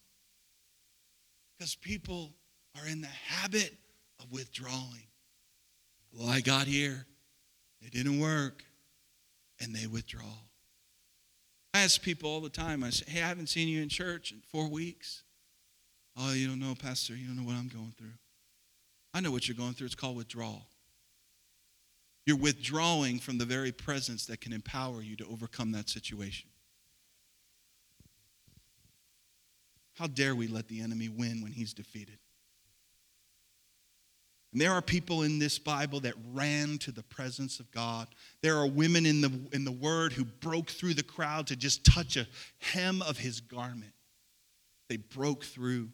Because 1.58 1.74
people 1.74 2.32
are 2.76 2.86
in 2.86 3.00
the 3.00 3.08
habit 3.08 3.74
of 4.20 4.30
withdrawing. 4.30 5.08
Well, 6.12 6.28
I 6.28 6.40
got 6.40 6.66
here, 6.68 7.04
it 7.80 7.92
didn't 7.92 8.20
work, 8.20 8.62
and 9.60 9.74
they 9.74 9.88
withdraw. 9.88 10.38
I 11.74 11.80
ask 11.80 12.00
people 12.00 12.30
all 12.30 12.40
the 12.40 12.48
time, 12.48 12.84
I 12.84 12.90
say, 12.90 13.04
hey, 13.08 13.22
I 13.22 13.26
haven't 13.26 13.48
seen 13.48 13.66
you 13.66 13.82
in 13.82 13.88
church 13.88 14.30
in 14.30 14.40
four 14.52 14.68
weeks. 14.68 15.24
Oh, 16.16 16.32
you 16.32 16.46
don't 16.46 16.60
know, 16.60 16.76
Pastor, 16.76 17.16
you 17.16 17.26
don't 17.26 17.36
know 17.36 17.42
what 17.42 17.56
I'm 17.56 17.68
going 17.68 17.92
through. 17.98 18.14
I 19.12 19.20
know 19.20 19.32
what 19.32 19.48
you're 19.48 19.56
going 19.56 19.74
through. 19.74 19.86
It's 19.86 19.96
called 19.96 20.16
withdrawal. 20.16 20.68
You're 22.26 22.36
withdrawing 22.36 23.18
from 23.18 23.38
the 23.38 23.44
very 23.44 23.72
presence 23.72 24.26
that 24.26 24.40
can 24.40 24.52
empower 24.52 25.02
you 25.02 25.16
to 25.16 25.26
overcome 25.26 25.72
that 25.72 25.88
situation. 25.88 26.48
How 29.94 30.06
dare 30.06 30.34
we 30.34 30.48
let 30.48 30.68
the 30.68 30.80
enemy 30.80 31.08
win 31.08 31.40
when 31.40 31.52
he's 31.52 31.72
defeated? 31.72 32.18
And 34.52 34.60
there 34.60 34.72
are 34.72 34.82
people 34.82 35.22
in 35.22 35.40
this 35.40 35.58
Bible 35.58 36.00
that 36.00 36.14
ran 36.32 36.78
to 36.78 36.92
the 36.92 37.02
presence 37.02 37.58
of 37.58 37.70
God. 37.72 38.06
There 38.40 38.56
are 38.56 38.66
women 38.68 39.04
in 39.04 39.20
the, 39.20 39.32
in 39.52 39.64
the 39.64 39.72
Word 39.72 40.12
who 40.12 40.24
broke 40.24 40.70
through 40.70 40.94
the 40.94 41.02
crowd 41.02 41.48
to 41.48 41.56
just 41.56 41.84
touch 41.84 42.16
a 42.16 42.26
hem 42.58 43.02
of 43.02 43.18
his 43.18 43.40
garment. 43.40 43.94
They 44.88 44.96
broke 44.96 45.44
through. 45.44 45.88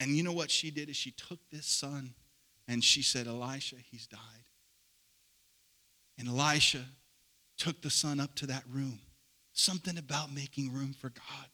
And 0.00 0.16
you 0.16 0.22
know 0.22 0.32
what 0.32 0.50
she 0.50 0.70
did 0.70 0.88
is 0.88 0.96
she 0.96 1.10
took 1.10 1.38
this 1.50 1.66
son 1.66 2.14
and 2.66 2.82
she 2.82 3.02
said, 3.02 3.26
Elisha, 3.26 3.76
he's 3.90 4.06
died. 4.06 4.18
And 6.18 6.28
Elisha 6.28 6.84
took 7.58 7.82
the 7.82 7.90
son 7.90 8.20
up 8.20 8.34
to 8.36 8.46
that 8.46 8.64
room. 8.70 9.00
Something 9.52 9.98
about 9.98 10.32
making 10.32 10.72
room 10.72 10.94
for 10.98 11.10
God 11.10 11.51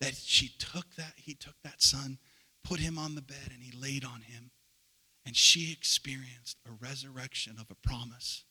that 0.00 0.14
she 0.14 0.50
took 0.58 0.94
that, 0.96 1.14
he 1.16 1.34
took 1.34 1.54
that 1.64 1.82
son, 1.82 2.18
put 2.64 2.80
him 2.80 2.98
on 2.98 3.14
the 3.14 3.22
bed, 3.22 3.50
and 3.52 3.62
he 3.62 3.76
laid 3.76 4.04
on 4.04 4.22
him. 4.22 4.50
And 5.26 5.36
she 5.36 5.72
experienced 5.72 6.58
a 6.66 6.72
resurrection 6.80 7.56
of 7.60 7.66
a 7.70 7.88
promise. 7.88 8.44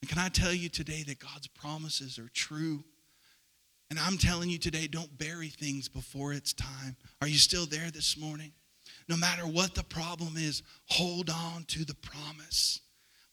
And 0.00 0.08
can 0.08 0.18
I 0.18 0.28
tell 0.28 0.52
you 0.52 0.68
today 0.68 1.02
that 1.06 1.18
God's 1.18 1.48
promises 1.48 2.18
are 2.18 2.30
true? 2.32 2.84
And 3.90 3.98
I'm 3.98 4.18
telling 4.18 4.50
you 4.50 4.58
today, 4.58 4.86
don't 4.86 5.16
bury 5.18 5.48
things 5.48 5.88
before 5.88 6.32
it's 6.32 6.52
time. 6.52 6.96
Are 7.20 7.28
you 7.28 7.38
still 7.38 7.66
there 7.66 7.90
this 7.90 8.16
morning? 8.16 8.52
No 9.08 9.16
matter 9.16 9.42
what 9.42 9.74
the 9.74 9.84
problem 9.84 10.36
is, 10.36 10.62
hold 10.86 11.30
on 11.30 11.64
to 11.68 11.84
the 11.84 11.94
promise. 11.94 12.80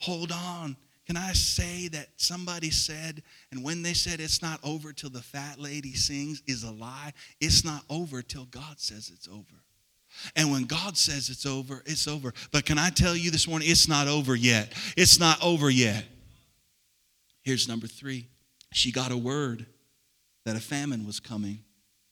Hold 0.01 0.31
on. 0.31 0.75
Can 1.05 1.17
I 1.17 1.33
say 1.33 1.89
that 1.89 2.07
somebody 2.15 2.69
said, 2.69 3.23
and 3.51 3.63
when 3.63 3.81
they 3.81 3.93
said 3.93 4.21
it's 4.21 4.41
not 4.41 4.59
over 4.63 4.93
till 4.93 5.09
the 5.09 5.21
fat 5.21 5.59
lady 5.59 5.93
sings, 5.93 6.41
is 6.47 6.63
a 6.63 6.71
lie? 6.71 7.11
It's 7.41 7.65
not 7.65 7.83
over 7.89 8.21
till 8.21 8.45
God 8.45 8.79
says 8.79 9.11
it's 9.13 9.27
over. 9.27 9.63
And 10.35 10.51
when 10.51 10.63
God 10.63 10.95
says 10.95 11.29
it's 11.29 11.45
over, 11.45 11.83
it's 11.85 12.07
over. 12.07 12.33
But 12.51 12.65
can 12.65 12.77
I 12.77 12.89
tell 12.89 13.15
you 13.15 13.31
this 13.31 13.47
morning, 13.47 13.69
it's 13.69 13.89
not 13.89 14.07
over 14.07 14.35
yet. 14.35 14.73
It's 14.95 15.19
not 15.19 15.43
over 15.43 15.69
yet. 15.69 16.05
Here's 17.41 17.67
number 17.67 17.87
three 17.87 18.27
she 18.71 18.91
got 18.91 19.11
a 19.11 19.17
word 19.17 19.65
that 20.45 20.55
a 20.55 20.59
famine 20.59 21.05
was 21.05 21.19
coming 21.19 21.59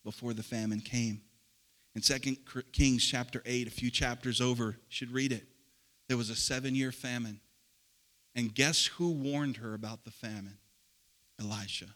before 0.04 0.34
the 0.34 0.44
famine 0.44 0.82
came. 0.82 1.22
In 1.96 2.02
2 2.02 2.36
Kings 2.72 3.06
chapter 3.06 3.42
8, 3.46 3.68
a 3.68 3.72
few 3.72 3.92
chapters 3.92 4.40
over, 4.40 4.78
should 4.88 5.12
read 5.12 5.32
it. 5.32 5.44
There 6.08 6.18
was 6.18 6.30
a 6.30 6.36
seven 6.36 6.76
year 6.76 6.92
famine. 6.92 7.40
And 8.36 8.54
guess 8.54 8.86
who 8.86 9.12
warned 9.12 9.58
her 9.58 9.74
about 9.74 10.04
the 10.04 10.12
famine? 10.12 10.58
Elisha. 11.40 11.88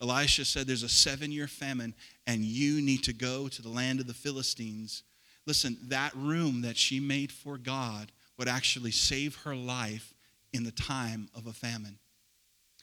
Elisha 0.00 0.44
said, 0.44 0.66
There's 0.66 0.82
a 0.82 0.88
seven 0.88 1.30
year 1.30 1.46
famine, 1.46 1.94
and 2.26 2.44
you 2.44 2.82
need 2.82 3.04
to 3.04 3.12
go 3.12 3.48
to 3.48 3.62
the 3.62 3.68
land 3.68 4.00
of 4.00 4.06
the 4.06 4.14
Philistines. 4.14 5.02
Listen, 5.46 5.76
that 5.84 6.14
room 6.14 6.62
that 6.62 6.76
she 6.76 7.00
made 7.00 7.32
for 7.32 7.58
God 7.58 8.12
would 8.38 8.48
actually 8.48 8.90
save 8.90 9.36
her 9.36 9.54
life 9.54 10.14
in 10.52 10.64
the 10.64 10.72
time 10.72 11.28
of 11.34 11.46
a 11.46 11.52
famine. 11.52 11.98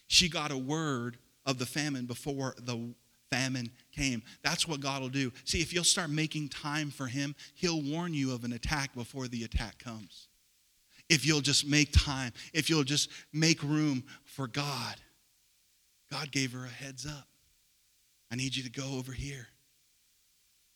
She 0.08 0.28
got 0.28 0.50
a 0.50 0.58
word 0.58 1.18
of 1.46 1.58
the 1.58 1.66
famine 1.66 2.06
before 2.06 2.54
the 2.58 2.94
famine 3.30 3.70
came. 3.92 4.22
That's 4.42 4.66
what 4.66 4.80
God 4.80 5.02
will 5.02 5.08
do. 5.08 5.32
See, 5.44 5.60
if 5.60 5.72
you'll 5.72 5.84
start 5.84 6.10
making 6.10 6.48
time 6.48 6.90
for 6.90 7.06
Him, 7.06 7.34
He'll 7.54 7.80
warn 7.80 8.12
you 8.12 8.32
of 8.32 8.44
an 8.44 8.52
attack 8.52 8.94
before 8.94 9.28
the 9.28 9.44
attack 9.44 9.78
comes 9.78 10.28
if 11.10 11.26
you'll 11.26 11.42
just 11.42 11.66
make 11.66 11.92
time, 11.92 12.32
if 12.54 12.70
you'll 12.70 12.84
just 12.84 13.10
make 13.32 13.62
room 13.62 14.04
for 14.24 14.46
God. 14.46 14.94
God 16.10 16.30
gave 16.30 16.52
her 16.52 16.64
a 16.64 16.68
heads 16.68 17.04
up. 17.04 17.26
I 18.32 18.36
need 18.36 18.56
you 18.56 18.62
to 18.62 18.70
go 18.70 18.96
over 18.96 19.12
here. 19.12 19.48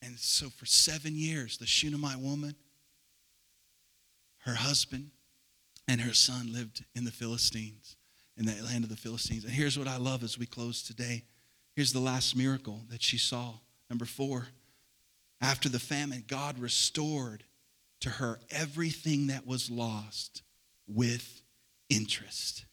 And 0.02 0.18
so 0.18 0.48
for 0.50 0.66
seven 0.66 1.14
years, 1.14 1.56
the 1.56 1.66
Shunammite 1.66 2.18
woman, 2.18 2.56
her 4.40 4.54
husband, 4.54 5.10
and 5.88 6.00
her 6.00 6.12
son 6.12 6.52
lived 6.52 6.84
in 6.94 7.04
the 7.04 7.10
Philistines, 7.10 7.96
in 8.36 8.44
the 8.44 8.60
land 8.62 8.84
of 8.84 8.90
the 8.90 8.96
Philistines. 8.96 9.44
And 9.44 9.52
here's 9.52 9.78
what 9.78 9.88
I 9.88 9.96
love 9.96 10.22
as 10.22 10.38
we 10.38 10.46
close 10.46 10.82
today. 10.82 11.24
Here's 11.76 11.92
the 11.92 12.00
last 12.00 12.36
miracle 12.36 12.82
that 12.90 13.02
she 13.02 13.18
saw. 13.18 13.54
Number 13.88 14.04
four, 14.04 14.48
after 15.40 15.68
the 15.68 15.78
famine, 15.78 16.24
God 16.26 16.58
restored 16.58 17.44
to 18.04 18.10
her 18.10 18.38
everything 18.50 19.28
that 19.28 19.46
was 19.46 19.70
lost 19.70 20.42
with 20.86 21.42
interest. 21.88 22.66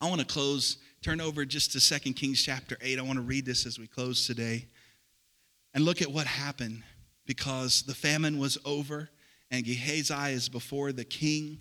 I 0.00 0.08
want 0.08 0.22
to 0.22 0.26
close, 0.26 0.78
turn 1.02 1.20
over 1.20 1.44
just 1.44 1.72
to 1.72 2.00
2 2.00 2.14
Kings 2.14 2.42
chapter 2.42 2.78
8. 2.80 2.98
I 2.98 3.02
want 3.02 3.16
to 3.16 3.22
read 3.22 3.44
this 3.44 3.66
as 3.66 3.78
we 3.78 3.86
close 3.86 4.26
today 4.26 4.68
and 5.74 5.84
look 5.84 6.00
at 6.00 6.10
what 6.10 6.26
happened 6.26 6.82
because 7.26 7.82
the 7.82 7.94
famine 7.94 8.38
was 8.38 8.56
over 8.64 9.10
and 9.50 9.62
Gehazi 9.62 10.32
is 10.32 10.48
before 10.48 10.90
the 10.92 11.04
king. 11.04 11.60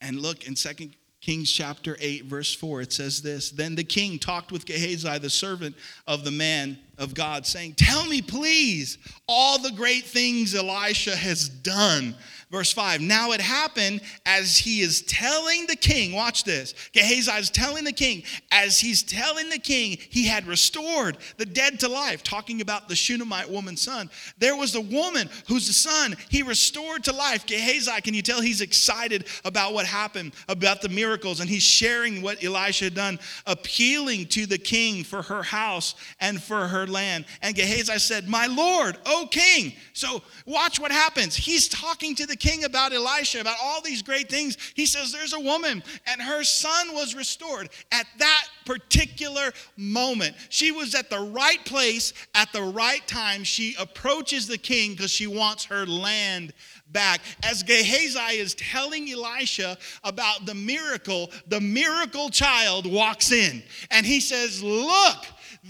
And 0.00 0.20
look 0.20 0.48
in 0.48 0.56
2 0.56 0.90
Kings 1.20 1.52
chapter 1.52 1.98
8, 2.00 2.24
verse 2.24 2.54
4, 2.54 2.80
it 2.80 2.92
says 2.94 3.20
this 3.20 3.50
Then 3.50 3.74
the 3.74 3.84
king 3.84 4.18
talked 4.18 4.50
with 4.50 4.64
Gehazi, 4.64 5.18
the 5.18 5.28
servant 5.28 5.76
of 6.06 6.24
the 6.24 6.30
man 6.30 6.78
of 6.96 7.12
God, 7.12 7.44
saying, 7.44 7.74
Tell 7.74 8.06
me, 8.06 8.22
please, 8.22 8.96
all 9.28 9.58
the 9.58 9.72
great 9.72 10.04
things 10.04 10.54
Elisha 10.54 11.14
has 11.14 11.48
done 11.48 12.14
Verse 12.50 12.72
5 12.72 13.00
Now 13.00 13.30
it 13.30 13.40
happened 13.40 14.00
as 14.26 14.56
he 14.58 14.80
is 14.80 15.02
telling 15.02 15.66
the 15.66 15.76
king, 15.76 16.12
watch 16.12 16.44
this. 16.44 16.74
Gehazi 16.92 17.30
is 17.32 17.48
telling 17.48 17.84
the 17.84 17.92
king, 17.92 18.24
as 18.50 18.80
he's 18.80 19.02
telling 19.02 19.48
the 19.48 19.58
king, 19.58 19.98
he 20.10 20.26
had 20.26 20.46
restored 20.46 21.16
the 21.36 21.46
dead 21.46 21.78
to 21.80 21.88
life, 21.88 22.22
talking 22.24 22.60
about 22.60 22.88
the 22.88 22.96
Shunammite 22.96 23.48
woman's 23.48 23.80
son. 23.80 24.10
There 24.38 24.56
was 24.56 24.74
a 24.74 24.80
woman 24.80 25.30
whose 25.46 25.74
son 25.76 26.16
he 26.28 26.42
restored 26.42 27.04
to 27.04 27.12
life. 27.12 27.46
Gehazi, 27.46 28.00
can 28.00 28.14
you 28.14 28.22
tell 28.22 28.40
he's 28.40 28.60
excited 28.60 29.26
about 29.44 29.72
what 29.72 29.86
happened, 29.86 30.32
about 30.48 30.82
the 30.82 30.88
miracles, 30.88 31.38
and 31.38 31.48
he's 31.48 31.62
sharing 31.62 32.20
what 32.20 32.42
Elisha 32.42 32.86
had 32.86 32.94
done, 32.94 33.20
appealing 33.46 34.26
to 34.26 34.46
the 34.46 34.58
king 34.58 35.04
for 35.04 35.22
her 35.22 35.44
house 35.44 35.94
and 36.18 36.42
for 36.42 36.66
her 36.66 36.86
land. 36.86 37.26
And 37.42 37.54
Gehazi 37.54 37.98
said, 37.98 38.28
My 38.28 38.46
Lord, 38.46 38.96
O 39.06 39.28
king. 39.30 39.74
So 39.92 40.22
watch 40.46 40.80
what 40.80 40.90
happens. 40.90 41.36
He's 41.36 41.68
talking 41.68 42.16
to 42.16 42.26
the 42.26 42.39
king 42.40 42.64
about 42.64 42.92
Elisha, 42.92 43.40
about 43.40 43.56
all 43.62 43.80
these 43.80 44.02
great 44.02 44.28
things. 44.28 44.56
He 44.74 44.86
says, 44.86 45.12
There's 45.12 45.34
a 45.34 45.40
woman, 45.40 45.82
and 46.06 46.20
her 46.20 46.42
son 46.42 46.94
was 46.94 47.14
restored 47.14 47.68
at 47.92 48.06
that 48.18 48.44
particular 48.66 49.52
moment. 49.76 50.34
She 50.48 50.72
was 50.72 50.94
at 50.94 51.10
the 51.10 51.20
right 51.20 51.64
place 51.64 52.12
at 52.34 52.52
the 52.52 52.62
right 52.62 53.06
time. 53.06 53.44
She 53.44 53.76
approaches 53.78 54.46
the 54.46 54.58
king 54.58 54.92
because 54.92 55.10
she 55.10 55.26
wants 55.26 55.64
her 55.66 55.86
land 55.86 56.52
back. 56.92 57.20
As 57.42 57.62
Gehazi 57.62 58.38
is 58.38 58.54
telling 58.54 59.10
Elisha 59.10 59.78
about 60.02 60.46
the 60.46 60.54
miracle, 60.54 61.30
the 61.46 61.60
miracle 61.60 62.30
child 62.30 62.90
walks 62.90 63.32
in 63.32 63.62
and 63.90 64.04
he 64.04 64.20
says, 64.20 64.62
Look, 64.62 65.26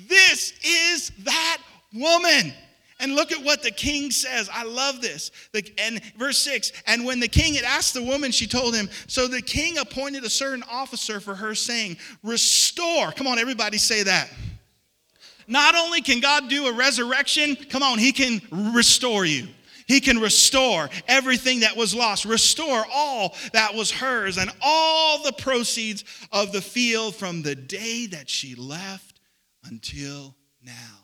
this 0.09 0.53
is 0.63 1.13
that 1.25 1.59
woman. 1.93 2.53
And 3.01 3.15
look 3.15 3.33
at 3.33 3.43
what 3.43 3.63
the 3.63 3.71
king 3.71 4.11
says. 4.11 4.49
I 4.53 4.65
love 4.65 5.01
this. 5.01 5.31
The, 5.53 5.65
and 5.79 6.03
verse 6.17 6.39
6 6.39 6.73
And 6.87 7.05
when 7.05 7.21
the 7.21 7.29
king 7.29 7.55
had 7.55 7.65
asked 7.65 7.95
the 7.95 8.03
woman, 8.03 8.31
she 8.31 8.47
told 8.47 8.75
him, 8.75 8.89
So 9.07 9.27
the 9.27 9.43
king 9.43 9.79
appointed 9.79 10.25
a 10.25 10.31
certain 10.31 10.65
officer 10.71 11.21
for 11.21 11.35
her, 11.35 11.55
saying, 11.55 11.97
Restore. 12.23 13.13
Come 13.13 13.27
on, 13.27 13.39
everybody 13.39 13.79
say 13.79 14.03
that. 14.03 14.31
Not 15.47 15.75
only 15.75 16.01
can 16.01 16.21
God 16.21 16.49
do 16.49 16.67
a 16.67 16.73
resurrection, 16.73 17.57
come 17.57 17.83
on, 17.83 17.99
he 17.99 18.13
can 18.13 18.41
restore 18.73 19.25
you. 19.25 19.49
He 19.89 20.01
can 20.01 20.21
restore 20.21 20.89
everything 21.09 21.61
that 21.61 21.77
was 21.77 21.93
lost, 21.93 22.25
restore 22.25 22.85
all 22.93 23.35
that 23.53 23.75
was 23.75 23.91
hers, 23.91 24.39
and 24.39 24.49
all 24.63 25.21
the 25.25 25.33
proceeds 25.33 26.05
of 26.31 26.53
the 26.53 26.63
field 26.63 27.17
from 27.17 27.43
the 27.43 27.57
day 27.57 28.07
that 28.07 28.31
she 28.31 28.55
left 28.55 29.19
until 29.65 30.37
now. 30.63 31.00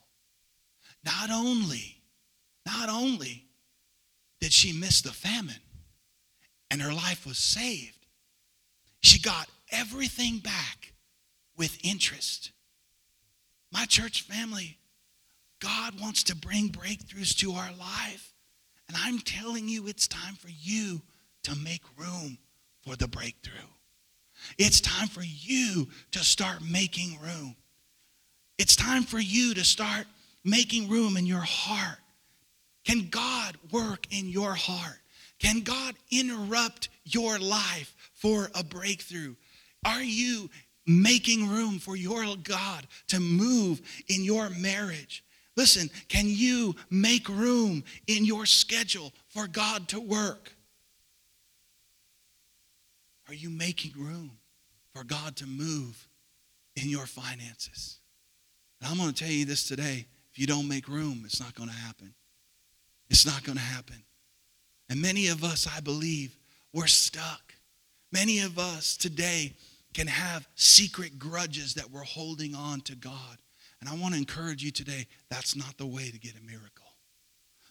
Not 1.07 1.31
only, 1.31 2.03
not 2.67 2.89
only 2.89 3.45
did 4.41 4.53
she 4.53 4.73
miss 4.73 5.03
the 5.03 5.13
famine 5.13 5.55
and 6.69 6.83
her 6.83 6.93
life 6.93 7.25
was 7.25 7.39
saved, 7.39 8.07
she 9.03 9.21
got 9.21 9.49
everything 9.71 10.39
back 10.39 10.93
with 11.57 11.79
interest. 11.85 12.51
My 13.73 13.85
church 13.85 14.23
family, 14.23 14.79
God 15.61 16.01
wants 16.01 16.25
to 16.25 16.35
bring 16.35 16.71
breakthroughs 16.71 17.37
to 17.39 17.53
our 17.53 17.71
life. 17.79 18.35
And 18.89 18.97
I'm 19.01 19.21
telling 19.21 19.69
you, 19.69 19.87
it's 19.87 20.09
time 20.09 20.35
for 20.35 20.49
you 20.49 21.03
to 21.45 21.55
make 21.55 21.83
room 21.97 22.39
for 22.83 22.97
the 22.97 23.07
breakthrough. 23.07 23.53
It's 24.59 24.81
time 24.81 25.07
for 25.07 25.23
you 25.23 25.87
to 26.11 26.19
start 26.19 26.63
making 26.69 27.19
room. 27.21 27.55
It's 28.59 28.75
time 28.75 29.05
for 29.05 29.19
you 29.19 29.55
to 29.55 29.65
start 29.65 30.07
making 30.47 30.89
room 30.89 31.17
in 31.17 31.27
your 31.27 31.45
heart. 31.45 31.99
Can 32.85 33.09
God 33.11 33.57
work 33.73 34.07
in 34.11 34.29
your 34.29 34.55
heart? 34.55 35.01
Can 35.39 35.61
God 35.61 35.95
interrupt 36.11 36.89
your 37.05 37.39
life 37.39 37.95
for 38.15 38.49
a 38.55 38.65
breakthrough? 38.65 39.35
Are 39.85 40.03
you 40.03 40.49
making 40.87 41.49
room 41.49 41.79
for 41.79 41.97
your 41.97 42.25
God 42.37 42.87
to 43.09 43.19
move 43.21 43.83
in 44.09 44.23
your 44.23 44.49
marriage? 44.51 45.25
Listen, 45.57 45.91
can 46.09 46.27
you 46.27 46.77
make 46.91 47.29
room 47.29 47.83
in 48.07 48.25
your 48.25 48.47
schedule 48.47 49.13
for 49.29 49.49
God 49.49 49.89
to 49.89 50.01
work? 50.01 50.53
Are 53.29 53.35
you 53.35 53.51
making 53.51 53.93
room 53.97 54.31
for 54.95 55.03
God 55.03 55.35
to 55.37 55.47
move 55.47 56.09
in 56.77 56.89
your 56.89 57.07
finances? 57.07 57.99
And 58.81 58.91
I'm 58.91 58.99
going 58.99 59.13
to 59.13 59.25
tell 59.25 59.33
you 59.33 59.45
this 59.45 59.67
today 59.67 60.07
if 60.37 60.41
you 60.41 60.47
don't 60.47 60.69
make 60.69 60.87
room, 60.87 61.23
it's 61.25 61.41
not 61.41 61.55
going 61.55 61.71
to 61.71 61.75
happen. 61.75 62.13
It's 63.09 63.25
not 63.25 63.43
going 63.43 63.57
to 63.57 63.65
happen. 63.65 63.97
And 64.91 65.01
many 65.01 65.29
of 65.29 65.43
us, 65.43 65.67
I 65.67 65.81
believe, 65.81 66.37
we're 66.75 66.89
stuck. 66.89 67.55
Many 68.13 68.41
of 68.41 68.59
us 68.59 68.99
today 68.99 69.55
can 69.95 70.07
have 70.07 70.47
secret 70.55 71.19
grudges 71.19 71.73
that 71.73 71.91
we're 71.91 72.05
holding 72.05 72.55
on 72.55 72.83
to 72.83 72.95
God. 72.95 73.39
And 73.81 73.89
I 73.89 73.95
want 73.97 74.13
to 74.13 74.21
encourage 74.21 74.63
you 74.63 74.71
today 74.71 75.07
that's 75.31 75.57
not 75.57 75.79
the 75.79 75.87
way 75.87 76.11
to 76.11 76.19
get 76.19 76.35
a 76.39 76.45
miracle. 76.45 76.85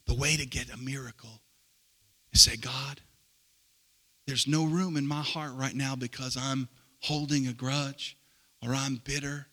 The 0.08 0.16
way 0.16 0.36
to 0.36 0.48
get 0.48 0.74
a 0.74 0.78
miracle 0.78 1.42
is 2.34 2.42
say, 2.42 2.58
God, 2.58 3.00
there's 4.26 4.48
no 4.48 4.66
room 4.66 4.98
in 4.98 5.06
my 5.06 5.22
heart 5.22 5.52
right 5.54 5.76
now 5.76 5.96
because 5.96 6.36
I'm 6.36 6.68
holding 7.02 7.46
a 7.46 7.54
grudge 7.54 8.18
or 8.66 8.74
I'm 8.74 8.96
bitter. 9.04 9.46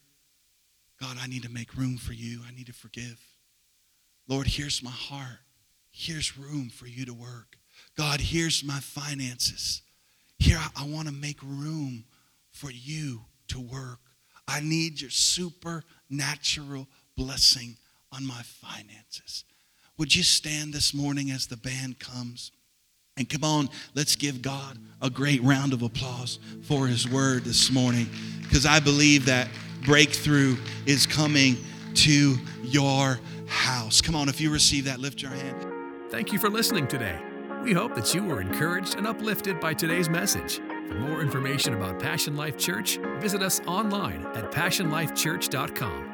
God, 1.03 1.17
I 1.21 1.27
need 1.27 1.43
to 1.43 1.51
make 1.51 1.75
room 1.75 1.97
for 1.97 2.13
you. 2.13 2.43
I 2.47 2.55
need 2.55 2.67
to 2.67 2.73
forgive. 2.73 3.19
Lord, 4.29 4.47
here's 4.47 4.85
my 4.85 4.91
heart. 4.91 5.41
Here's 5.91 6.39
room 6.39 6.71
for 6.71 6.87
you 6.87 7.05
to 7.07 7.13
work. 7.13 7.57
God, 7.97 8.21
here's 8.21 8.63
my 8.63 8.79
finances. 8.79 9.83
Here, 10.39 10.59
I, 10.59 10.85
I 10.85 10.87
want 10.87 11.09
to 11.09 11.13
make 11.15 11.43
room 11.43 12.05
for 12.53 12.71
you 12.71 13.23
to 13.49 13.59
work. 13.59 13.99
I 14.47 14.61
need 14.61 15.01
your 15.01 15.11
supernatural 15.11 16.87
blessing 17.17 17.77
on 18.13 18.25
my 18.25 18.43
finances. 18.45 19.45
Would 19.99 20.15
you 20.15 20.23
stand 20.23 20.73
this 20.73 20.95
morning 20.95 21.33
as 21.33 21.49
the 21.49 21.57
band 21.57 21.99
comes? 21.99 22.53
And 23.17 23.29
come 23.29 23.45
on, 23.45 23.69
let's 23.95 24.17
give 24.17 24.41
God 24.41 24.79
a 25.03 25.11
great 25.11 25.43
round 25.43 25.73
of 25.73 25.83
applause 25.83 26.39
for 26.63 26.87
his 26.87 27.09
word 27.09 27.45
this 27.45 27.71
morning 27.71 28.09
because 28.43 28.65
I 28.65 28.81
believe 28.81 29.27
that 29.27 29.49
breakthrough 29.85 30.57
is 30.87 31.07
coming 31.07 31.57
to 31.95 32.37
your 32.63 33.21
house. 33.47 34.01
Come 34.01 34.15
on, 34.15 34.29
if 34.29 34.41
you 34.41 34.51
receive 34.51 34.87
that, 34.87 34.99
lift 34.99 35.21
your 35.21 35.33
hand. 35.33 35.67
Thank 36.11 36.33
you 36.33 36.39
for 36.39 36.49
listening 36.49 36.87
today. 36.87 37.19
We 37.63 37.73
hope 37.73 37.95
that 37.95 38.15
you 38.15 38.25
were 38.25 38.41
encouraged 38.41 38.97
and 38.97 39.07
uplifted 39.07 39.61
by 39.61 39.75
today's 39.75 40.09
message. 40.09 40.57
For 40.89 40.95
more 40.95 41.23
information 41.23 41.75
about 41.75 42.01
Passion 42.01 42.37
Life 42.37 42.57
Church, 42.57 42.99
visit 43.19 43.43
us 43.43 43.61
online 43.67 44.27
at 44.35 44.51
passionlifechurch.com. 44.51 46.12